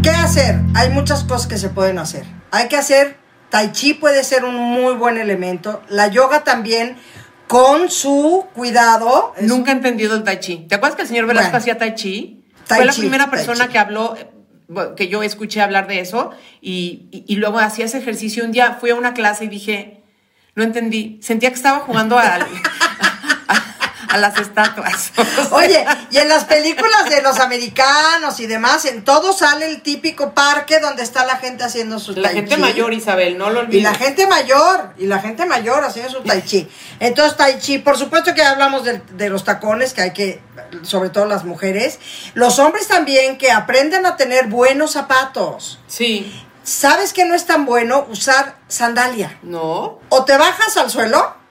¿Qué 0.01 0.09
hacer? 0.09 0.59
Hay 0.75 0.89
muchas 0.89 1.23
cosas 1.23 1.47
que 1.47 1.57
se 1.57 1.69
pueden 1.69 1.97
hacer. 1.99 2.25
Hay 2.51 2.67
que 2.67 2.77
hacer, 2.77 3.17
tai 3.49 3.71
chi 3.71 3.93
puede 3.93 4.23
ser 4.23 4.43
un 4.43 4.55
muy 4.55 4.93
buen 4.95 5.17
elemento, 5.17 5.81
la 5.89 6.07
yoga 6.07 6.43
también 6.43 6.97
con 7.47 7.89
su 7.89 8.45
cuidado. 8.53 9.33
Nunca 9.41 9.71
he 9.71 9.75
entendido 9.75 10.15
el 10.15 10.23
tai 10.23 10.39
chi. 10.39 10.65
¿Te 10.67 10.75
acuerdas 10.75 10.95
que 10.95 11.03
el 11.03 11.07
señor 11.07 11.27
Velasco 11.27 11.57
hacía 11.57 11.77
tai 11.77 11.95
chi? 11.95 12.43
Fue 12.65 12.85
la 12.85 12.93
primera 12.93 13.29
persona 13.29 13.67
que 13.67 13.77
habló 13.77 14.15
que 14.95 15.07
yo 15.07 15.23
escuché 15.23 15.61
hablar 15.61 15.87
de 15.87 15.99
eso 15.99 16.31
y, 16.61 17.25
luego 17.29 17.59
hacía 17.59 17.85
ese 17.85 17.97
ejercicio. 17.97 18.43
Un 18.43 18.51
día 18.51 18.77
fui 18.79 18.89
a 18.89 18.95
una 18.95 19.13
clase 19.13 19.45
y 19.45 19.47
dije, 19.47 20.01
no 20.55 20.63
entendí, 20.63 21.19
sentía 21.21 21.49
que 21.49 21.55
estaba 21.55 21.79
jugando 21.79 22.17
al, 22.19 22.45
a 24.13 24.17
las 24.17 24.37
estatuas. 24.37 25.11
Oye, 25.51 25.83
y 26.11 26.17
en 26.19 26.29
las 26.29 26.45
películas 26.45 27.09
de 27.09 27.23
los 27.23 27.39
americanos 27.39 28.39
y 28.39 28.45
demás, 28.45 28.85
en 28.85 29.03
todo 29.03 29.33
sale 29.33 29.65
el 29.65 29.81
típico 29.81 30.35
parque 30.35 30.79
donde 30.79 31.01
está 31.01 31.25
la 31.25 31.37
gente 31.37 31.63
haciendo 31.63 31.97
su 31.97 32.11
la 32.11 32.29
tai 32.29 32.35
chi. 32.35 32.41
La 32.41 32.47
gente 32.47 32.57
mayor, 32.57 32.93
Isabel, 32.93 33.39
no 33.39 33.49
lo 33.49 33.61
olvides. 33.61 33.79
Y 33.79 33.81
la 33.81 33.95
gente 33.95 34.27
mayor, 34.27 34.93
y 34.99 35.07
la 35.07 35.17
gente 35.17 35.47
mayor 35.47 35.83
haciendo 35.83 36.11
su 36.11 36.21
tai 36.21 36.43
chi. 36.43 36.69
Entonces, 36.99 37.35
tai 37.37 37.57
chi, 37.57 37.79
por 37.79 37.97
supuesto 37.97 38.35
que 38.35 38.43
hablamos 38.43 38.83
de, 38.83 39.01
de 39.13 39.29
los 39.29 39.43
tacones, 39.45 39.93
que 39.93 40.01
hay 40.01 40.11
que, 40.13 40.39
sobre 40.83 41.09
todo 41.09 41.25
las 41.25 41.43
mujeres. 41.43 41.99
Los 42.35 42.59
hombres 42.59 42.87
también, 42.87 43.39
que 43.39 43.49
aprendan 43.49 44.05
a 44.05 44.15
tener 44.15 44.45
buenos 44.45 44.91
zapatos. 44.91 45.79
Sí. 45.87 46.31
¿Sabes 46.61 47.13
que 47.13 47.25
no 47.25 47.33
es 47.33 47.47
tan 47.47 47.65
bueno 47.65 48.05
usar 48.11 48.57
sandalia? 48.67 49.39
No. 49.41 49.99
O 50.09 50.23
te 50.23 50.37
bajas 50.37 50.77
al 50.77 50.91
suelo 50.91 51.41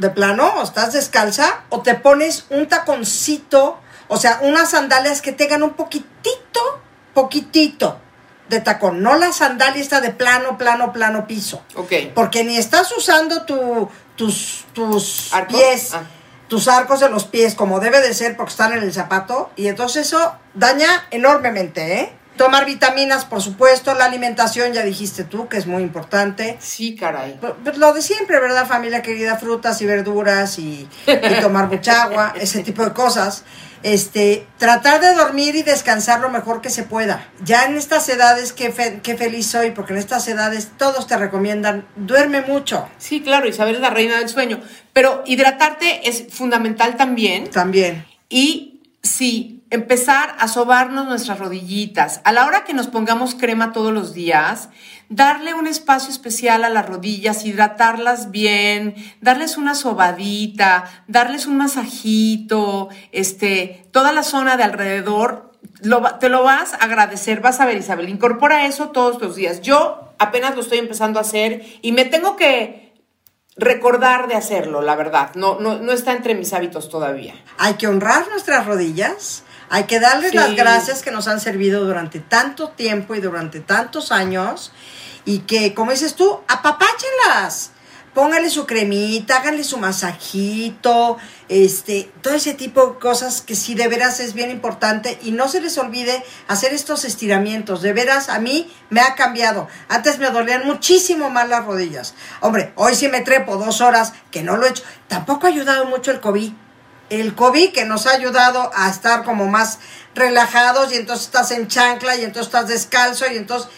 de 0.00 0.10
plano, 0.10 0.46
o 0.56 0.62
estás 0.62 0.94
descalza, 0.94 1.64
o 1.68 1.82
te 1.82 1.94
pones 1.94 2.46
un 2.50 2.66
taconcito, 2.66 3.78
o 4.08 4.16
sea, 4.16 4.40
unas 4.42 4.70
sandalias 4.70 5.22
que 5.22 5.32
tengan 5.32 5.62
un 5.62 5.74
poquitito, 5.74 6.80
poquitito 7.14 8.00
de 8.48 8.60
tacón, 8.60 9.02
no 9.02 9.16
la 9.16 9.32
sandalia 9.32 9.80
está 9.80 10.00
de 10.00 10.10
plano, 10.10 10.58
plano, 10.58 10.92
plano 10.92 11.26
piso. 11.26 11.62
Ok. 11.76 11.92
Porque 12.14 12.42
ni 12.42 12.56
estás 12.56 12.90
usando 12.96 13.44
tu, 13.44 13.88
tus, 14.16 14.64
tus 14.72 15.30
pies, 15.48 15.94
ah. 15.94 16.02
tus 16.48 16.66
arcos 16.66 16.98
de 16.98 17.08
los 17.08 17.24
pies 17.24 17.54
como 17.54 17.78
debe 17.78 18.00
de 18.00 18.12
ser 18.12 18.36
porque 18.36 18.50
están 18.50 18.72
en 18.72 18.82
el 18.82 18.92
zapato, 18.92 19.50
y 19.54 19.68
entonces 19.68 20.08
eso 20.08 20.34
daña 20.54 21.06
enormemente, 21.10 22.00
¿eh? 22.00 22.12
Tomar 22.40 22.64
vitaminas, 22.64 23.26
por 23.26 23.42
supuesto, 23.42 23.92
la 23.92 24.06
alimentación, 24.06 24.72
ya 24.72 24.82
dijiste 24.82 25.24
tú, 25.24 25.46
que 25.46 25.58
es 25.58 25.66
muy 25.66 25.82
importante. 25.82 26.56
Sí, 26.58 26.96
caray. 26.96 27.38
Pues, 27.38 27.76
lo 27.76 27.92
de 27.92 28.00
siempre, 28.00 28.40
¿verdad, 28.40 28.66
familia 28.66 29.02
querida? 29.02 29.36
Frutas 29.36 29.82
y 29.82 29.84
verduras 29.84 30.58
y, 30.58 30.88
tomar 31.42 31.68
mucha 31.68 32.04
agua, 32.04 32.32
ese 32.40 32.62
tipo 32.62 32.82
de 32.82 32.94
cosas. 32.94 33.44
Este, 33.82 34.46
tratar 34.56 35.02
de 35.02 35.12
dormir 35.12 35.54
y 35.54 35.62
descansar 35.62 36.20
lo 36.20 36.30
mejor 36.30 36.62
que 36.62 36.70
se 36.70 36.82
pueda. 36.82 37.28
Ya 37.44 37.66
en 37.66 37.76
estas 37.76 38.08
edades, 38.08 38.54
qué, 38.54 38.72
qué 39.02 39.18
feliz 39.18 39.46
soy, 39.46 39.72
porque 39.72 39.92
en 39.92 39.98
estas 39.98 40.26
edades 40.26 40.70
todos 40.78 41.06
te 41.06 41.18
recomiendan, 41.18 41.86
duerme 41.96 42.40
mucho. 42.40 42.88
Sí, 42.96 43.20
claro, 43.20 43.48
Isabel 43.48 43.74
es 43.74 43.80
la 43.82 43.90
reina 43.90 44.18
del 44.18 44.30
sueño. 44.30 44.62
Pero 44.94 45.22
hidratarte 45.26 46.08
es 46.08 46.32
fundamental 46.32 46.96
también. 46.96 47.50
También. 47.50 48.06
Y 48.30 48.80
sí, 49.02 49.59
empezar 49.70 50.34
a 50.38 50.48
sobarnos 50.48 51.06
nuestras 51.06 51.38
rodillitas. 51.38 52.20
A 52.24 52.32
la 52.32 52.44
hora 52.44 52.64
que 52.64 52.74
nos 52.74 52.88
pongamos 52.88 53.36
crema 53.36 53.72
todos 53.72 53.92
los 53.92 54.12
días, 54.12 54.68
darle 55.08 55.54
un 55.54 55.68
espacio 55.68 56.10
especial 56.10 56.64
a 56.64 56.70
las 56.70 56.86
rodillas, 56.86 57.44
hidratarlas 57.44 58.32
bien, 58.32 58.94
darles 59.20 59.56
una 59.56 59.76
sobadita, 59.76 60.84
darles 61.06 61.46
un 61.46 61.56
masajito, 61.56 62.88
este, 63.12 63.86
toda 63.92 64.12
la 64.12 64.24
zona 64.24 64.56
de 64.56 64.64
alrededor, 64.64 65.52
te 66.20 66.28
lo 66.28 66.42
vas 66.42 66.74
a 66.74 66.78
agradecer, 66.78 67.40
vas 67.40 67.60
a 67.60 67.66
ver 67.66 67.78
Isabel, 67.78 68.08
incorpora 68.08 68.66
eso 68.66 68.90
todos 68.90 69.20
los 69.20 69.36
días. 69.36 69.60
Yo 69.60 70.12
apenas 70.18 70.54
lo 70.56 70.62
estoy 70.62 70.78
empezando 70.78 71.18
a 71.20 71.22
hacer 71.22 71.64
y 71.80 71.92
me 71.92 72.04
tengo 72.04 72.36
que 72.36 72.90
recordar 73.56 74.26
de 74.26 74.34
hacerlo, 74.34 74.82
la 74.82 74.96
verdad. 74.96 75.34
No, 75.34 75.60
no, 75.60 75.78
no 75.78 75.92
está 75.92 76.12
entre 76.12 76.34
mis 76.34 76.52
hábitos 76.52 76.88
todavía. 76.88 77.34
Hay 77.58 77.74
que 77.74 77.86
honrar 77.86 78.28
nuestras 78.28 78.66
rodillas 78.66 79.44
hay 79.70 79.84
que 79.84 80.00
darles 80.00 80.34
las 80.34 80.56
gracias 80.56 81.00
que 81.00 81.12
nos 81.12 81.28
han 81.28 81.40
servido 81.40 81.84
durante 81.84 82.18
tanto 82.18 82.70
tiempo 82.70 83.14
y 83.14 83.20
durante 83.20 83.60
tantos 83.60 84.10
años 84.10 84.72
y 85.24 85.40
que, 85.40 85.74
como 85.74 85.92
dices 85.92 86.16
tú, 86.16 86.40
apapáchenlas. 86.48 87.70
Póngale 88.12 88.50
su 88.50 88.66
cremita, 88.66 89.36
háganle 89.36 89.62
su 89.62 89.78
masajito, 89.78 91.18
este, 91.48 92.10
todo 92.20 92.34
ese 92.34 92.54
tipo 92.54 92.84
de 92.84 92.98
cosas 92.98 93.40
que 93.40 93.54
sí 93.54 93.76
de 93.76 93.86
veras 93.86 94.18
es 94.18 94.34
bien 94.34 94.50
importante 94.50 95.16
y 95.22 95.30
no 95.30 95.46
se 95.46 95.60
les 95.60 95.78
olvide 95.78 96.24
hacer 96.48 96.74
estos 96.74 97.04
estiramientos. 97.04 97.80
De 97.80 97.92
veras, 97.92 98.28
a 98.28 98.40
mí 98.40 98.68
me 98.88 99.00
ha 99.00 99.14
cambiado. 99.14 99.68
Antes 99.88 100.18
me 100.18 100.30
dolían 100.30 100.66
muchísimo 100.66 101.30
más 101.30 101.48
las 101.48 101.64
rodillas. 101.64 102.14
Hombre, 102.40 102.72
hoy 102.74 102.96
sí 102.96 103.06
me 103.06 103.20
trepo 103.20 103.56
dos 103.56 103.80
horas, 103.80 104.14
que 104.32 104.42
no 104.42 104.56
lo 104.56 104.66
he 104.66 104.70
hecho. 104.70 104.82
Tampoco 105.06 105.46
ha 105.46 105.50
ayudado 105.50 105.84
mucho 105.84 106.10
el 106.10 106.18
COVID 106.18 106.52
el 107.10 107.34
COVID 107.34 107.72
que 107.72 107.84
nos 107.84 108.06
ha 108.06 108.12
ayudado 108.12 108.70
a 108.74 108.88
estar 108.88 109.24
como 109.24 109.46
más 109.46 109.78
relajados 110.14 110.92
y 110.92 110.96
entonces 110.96 111.26
estás 111.26 111.50
en 111.50 111.66
chancla 111.68 112.16
y 112.16 112.20
entonces 112.24 112.46
estás 112.46 112.68
descalzo 112.68 113.24
y 113.32 113.36
entonces, 113.36 113.68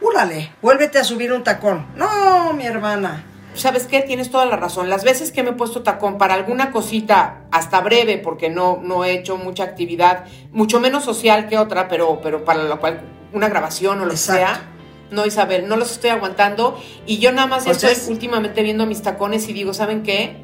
úrale, 0.00 0.52
vuélvete 0.62 0.98
a 0.98 1.04
subir 1.04 1.32
un 1.32 1.42
tacón. 1.44 1.86
No, 1.96 2.52
mi 2.52 2.66
hermana. 2.66 3.24
¿Sabes 3.54 3.86
qué? 3.86 4.00
Tienes 4.00 4.30
toda 4.30 4.46
la 4.46 4.56
razón. 4.56 4.88
Las 4.88 5.04
veces 5.04 5.30
que 5.30 5.42
me 5.42 5.50
he 5.50 5.52
puesto 5.52 5.82
tacón 5.82 6.16
para 6.16 6.32
alguna 6.34 6.70
cosita, 6.72 7.42
hasta 7.50 7.80
breve, 7.82 8.16
porque 8.16 8.48
no, 8.48 8.80
no 8.82 9.04
he 9.04 9.12
hecho 9.12 9.36
mucha 9.36 9.64
actividad, 9.64 10.24
mucho 10.52 10.80
menos 10.80 11.04
social 11.04 11.48
que 11.48 11.58
otra, 11.58 11.86
pero, 11.88 12.20
pero 12.22 12.46
para 12.46 12.62
lo 12.62 12.80
cual 12.80 13.02
una 13.34 13.48
grabación 13.50 14.00
o 14.00 14.04
lo 14.06 14.10
que 14.12 14.16
sea. 14.16 14.68
No, 15.10 15.26
Isabel, 15.26 15.68
no 15.68 15.76
los 15.76 15.90
estoy 15.92 16.08
aguantando. 16.08 16.80
Y 17.04 17.18
yo 17.18 17.30
nada 17.32 17.46
más 17.46 17.64
Pues 17.64 17.76
estoy 17.84 17.92
es- 17.92 18.08
últimamente 18.08 18.62
viendo 18.62 18.86
mis 18.86 19.02
tacones 19.02 19.46
y 19.48 19.52
digo, 19.52 19.74
¿saben 19.74 20.02
qué? 20.02 20.41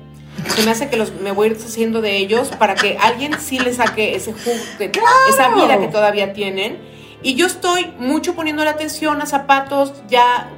Se 0.55 0.63
me 0.63 0.71
hace 0.71 0.89
que 0.89 0.97
los, 0.97 1.13
me 1.15 1.33
voy 1.33 1.49
a 1.49 1.51
ir 1.53 1.57
deshaciendo 1.57 2.01
de 2.01 2.17
ellos 2.17 2.49
para 2.59 2.75
que 2.75 2.97
alguien 2.99 3.39
sí 3.41 3.59
le 3.59 3.73
saque 3.75 4.15
ese 4.17 4.33
jugo, 4.33 4.57
que- 4.79 4.91
esa 5.29 5.49
vida 5.55 5.79
que 5.79 5.89
todavía 5.89 6.33
tienen. 6.33 6.79
Y 7.23 7.35
yo 7.35 7.47
estoy 7.47 7.93
mucho 7.99 8.35
poniendo 8.35 8.65
la 8.65 8.71
atención 8.71 9.21
a 9.21 9.27
zapatos 9.27 9.93
ya, 10.09 10.49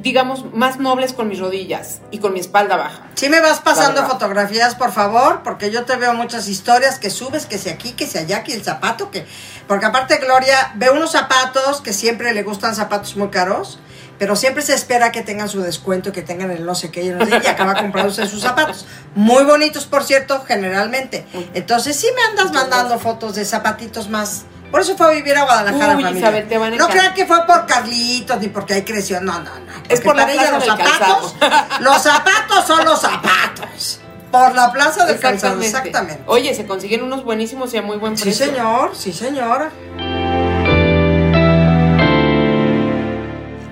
digamos, 0.00 0.52
más 0.52 0.78
nobles 0.78 1.12
con 1.12 1.28
mis 1.28 1.38
rodillas 1.38 2.00
y 2.10 2.18
con 2.18 2.32
mi 2.32 2.40
espalda 2.40 2.76
baja. 2.76 3.02
Si 3.14 3.28
me 3.28 3.40
vas 3.40 3.60
pasando 3.60 4.00
fotografías, 4.08 4.74
por 4.74 4.92
favor, 4.92 5.42
porque 5.44 5.70
yo 5.70 5.84
te 5.84 5.94
veo 5.96 6.14
muchas 6.14 6.48
historias 6.48 6.98
que 6.98 7.10
subes, 7.10 7.46
que 7.46 7.58
si 7.58 7.68
aquí, 7.68 7.92
que 7.92 8.06
si 8.06 8.18
allá, 8.18 8.42
que 8.42 8.52
el 8.54 8.62
zapato, 8.64 9.10
que... 9.10 9.26
Porque 9.68 9.86
aparte, 9.86 10.16
Gloria, 10.18 10.72
ve 10.76 10.90
unos 10.90 11.12
zapatos 11.12 11.80
que 11.80 11.92
siempre 11.92 12.32
le 12.32 12.42
gustan 12.42 12.74
zapatos 12.74 13.16
muy 13.16 13.28
caros, 13.28 13.78
pero 14.18 14.36
siempre 14.36 14.62
se 14.62 14.74
espera 14.74 15.12
que 15.12 15.22
tengan 15.22 15.48
su 15.48 15.60
descuento, 15.60 16.12
que 16.12 16.22
tengan 16.22 16.50
el 16.50 16.64
no 16.66 16.74
sé 16.74 16.90
qué, 16.90 17.02
y, 17.02 17.08
no 17.10 17.24
sé, 17.24 17.40
y 17.42 17.46
acaba 17.46 17.74
comprándose 17.74 18.26
sus 18.26 18.42
zapatos. 18.42 18.86
Muy 19.14 19.44
bonitos, 19.44 19.86
por 19.86 20.02
cierto, 20.04 20.44
generalmente. 20.46 21.26
Entonces, 21.54 21.96
sí 21.96 22.08
me 22.14 22.22
andas 22.22 22.52
mandando 22.52 22.98
fotos 22.98 23.34
de 23.34 23.44
zapatitos 23.44 24.08
más... 24.08 24.44
Por 24.70 24.82
eso 24.82 24.96
fue 24.98 25.06
a 25.06 25.10
vivir 25.12 25.34
a 25.34 25.44
Guadalajara, 25.44 25.96
Uy, 25.96 26.02
familia. 26.02 26.20
Isabel, 26.20 26.46
te 26.48 26.58
van 26.58 26.74
a 26.74 26.76
no 26.76 26.88
crean 26.88 27.14
que 27.14 27.24
fue 27.24 27.46
por 27.46 27.64
Carlitos, 27.64 28.38
ni 28.38 28.48
porque 28.48 28.74
ahí 28.74 28.82
creció. 28.82 29.18
No, 29.20 29.32
no, 29.40 29.44
no. 29.44 29.72
Es 29.88 30.00
Porque 30.00 30.04
por 30.04 30.16
la 30.16 30.26
plaza 30.26 30.50
los 30.52 30.60
del 30.60 30.70
zapatos, 30.76 31.34
los 31.80 32.02
zapatos 32.02 32.66
son 32.66 32.84
los 32.84 33.00
zapatos. 33.00 34.00
Por 34.30 34.54
la 34.54 34.70
plaza 34.70 35.06
del 35.06 35.18
calzado, 35.18 35.58
exactamente. 35.62 36.22
Oye, 36.26 36.54
se 36.54 36.66
consiguen 36.66 37.02
unos 37.02 37.24
buenísimos 37.24 37.72
y 37.72 37.78
a 37.78 37.82
muy 37.82 37.96
buen 37.96 38.14
Sí, 38.18 38.24
precio. 38.24 38.44
señor, 38.44 38.90
sí, 38.94 39.10
señora. 39.14 39.70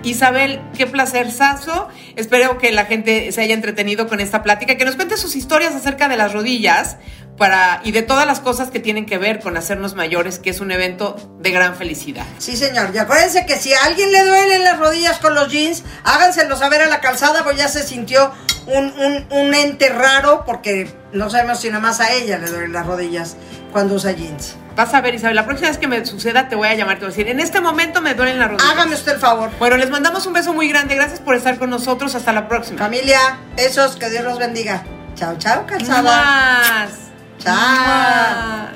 Isabel, 0.07 0.61
qué 0.77 0.87
placer, 0.87 1.33
Saso. 1.33 1.89
Espero 2.15 2.59
que 2.59 2.71
la 2.71 2.85
gente 2.85 3.33
se 3.33 3.41
haya 3.41 3.55
entretenido 3.55 4.07
con 4.07 4.21
esta 4.21 4.43
plática, 4.43 4.77
que 4.77 4.85
nos 4.85 4.95
cuente 4.95 5.17
sus 5.17 5.35
historias 5.35 5.75
acerca 5.75 6.09
de 6.09 6.17
las 6.17 6.33
rodillas 6.33 6.97
para, 7.37 7.81
y 7.85 7.91
de 7.91 8.03
todas 8.03 8.25
las 8.25 8.41
cosas 8.41 8.71
que 8.71 8.79
tienen 8.79 9.05
que 9.05 9.19
ver 9.19 9.41
con 9.41 9.57
hacernos 9.57 9.95
mayores, 9.95 10.39
que 10.39 10.51
es 10.51 10.61
un 10.61 10.71
evento 10.71 11.17
de 11.41 11.51
gran 11.51 11.75
felicidad. 11.75 12.25
Sí, 12.39 12.57
señor. 12.57 12.91
Y 12.95 12.99
acuérdense 12.99 13.47
que 13.47 13.57
si 13.57 13.73
a 13.75 13.85
alguien 13.85 14.13
le 14.13 14.25
duelen 14.25 14.63
las 14.63 14.79
rodillas 14.79 15.19
con 15.19 15.35
los 15.35 15.51
jeans, 15.51 15.83
háganselo 16.05 16.57
saber 16.57 16.83
a 16.83 16.87
la 16.87 17.01
calzada, 17.01 17.43
pues 17.43 17.57
ya 17.57 17.69
se 17.69 17.83
sintió 17.83 18.33
un, 18.67 18.93
un, 18.99 19.27
un 19.31 19.55
ente 19.55 19.89
raro, 19.89 20.45
porque 20.47 20.89
no 21.13 21.31
sabemos 21.31 21.61
si 21.61 21.69
nada 21.69 21.81
más 21.81 22.01
a 22.01 22.13
ella 22.13 22.39
le 22.39 22.49
duelen 22.49 22.73
las 22.73 22.87
rodillas 22.87 23.37
cuando 23.77 23.97
usa 23.97 24.13
jeans. 24.13 24.57
Vas 24.75 24.95
a 24.95 25.03
ver, 25.03 25.15
Isabel, 25.17 25.37
la 25.37 25.45
próxima 25.45 25.69
vez 25.69 25.77
que 25.77 25.87
me 25.87 26.03
suceda 26.07 26.49
te 26.49 26.57
voy 26.57 26.67
a 26.67 26.75
llamar, 26.75 26.95
te 26.95 27.01
voy 27.05 27.13
a 27.13 27.15
decir, 27.15 27.29
en 27.29 27.41
este 27.41 27.61
momento 27.61 28.01
me 28.01 28.15
duelen 28.15 28.39
las 28.39 28.49
rodillas. 28.51 28.73
Hágame 28.73 28.95
usted 28.95 29.13
el 29.13 29.19
favor. 29.19 29.51
Bueno, 29.59 29.77
les 29.77 29.91
mandamos 29.91 30.25
un 30.25 30.33
beso 30.33 30.55
muy 30.55 30.67
grande. 30.67 30.95
Gracias 30.95 31.21
por 31.21 31.35
estar 31.35 31.59
con 31.59 31.69
nosotros. 31.69 32.15
Hasta 32.15 32.33
la 32.33 32.49
próxima. 32.49 32.79
Familia, 32.79 33.19
besos, 33.55 33.97
que 33.97 34.09
Dios 34.09 34.25
los 34.25 34.39
bendiga. 34.39 34.83
Chao, 35.15 35.37
chao, 35.37 35.67
calzada. 35.67 36.03
Más. 36.03 36.91
Chao. 37.39 38.69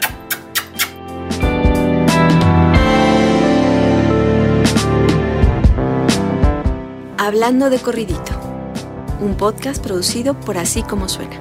Hablando 7.16 7.70
de 7.70 7.78
corridito, 7.78 8.32
un 9.18 9.34
podcast 9.34 9.82
producido 9.82 10.38
por 10.38 10.58
Así 10.58 10.82
Como 10.82 11.08
Suena. 11.08 11.38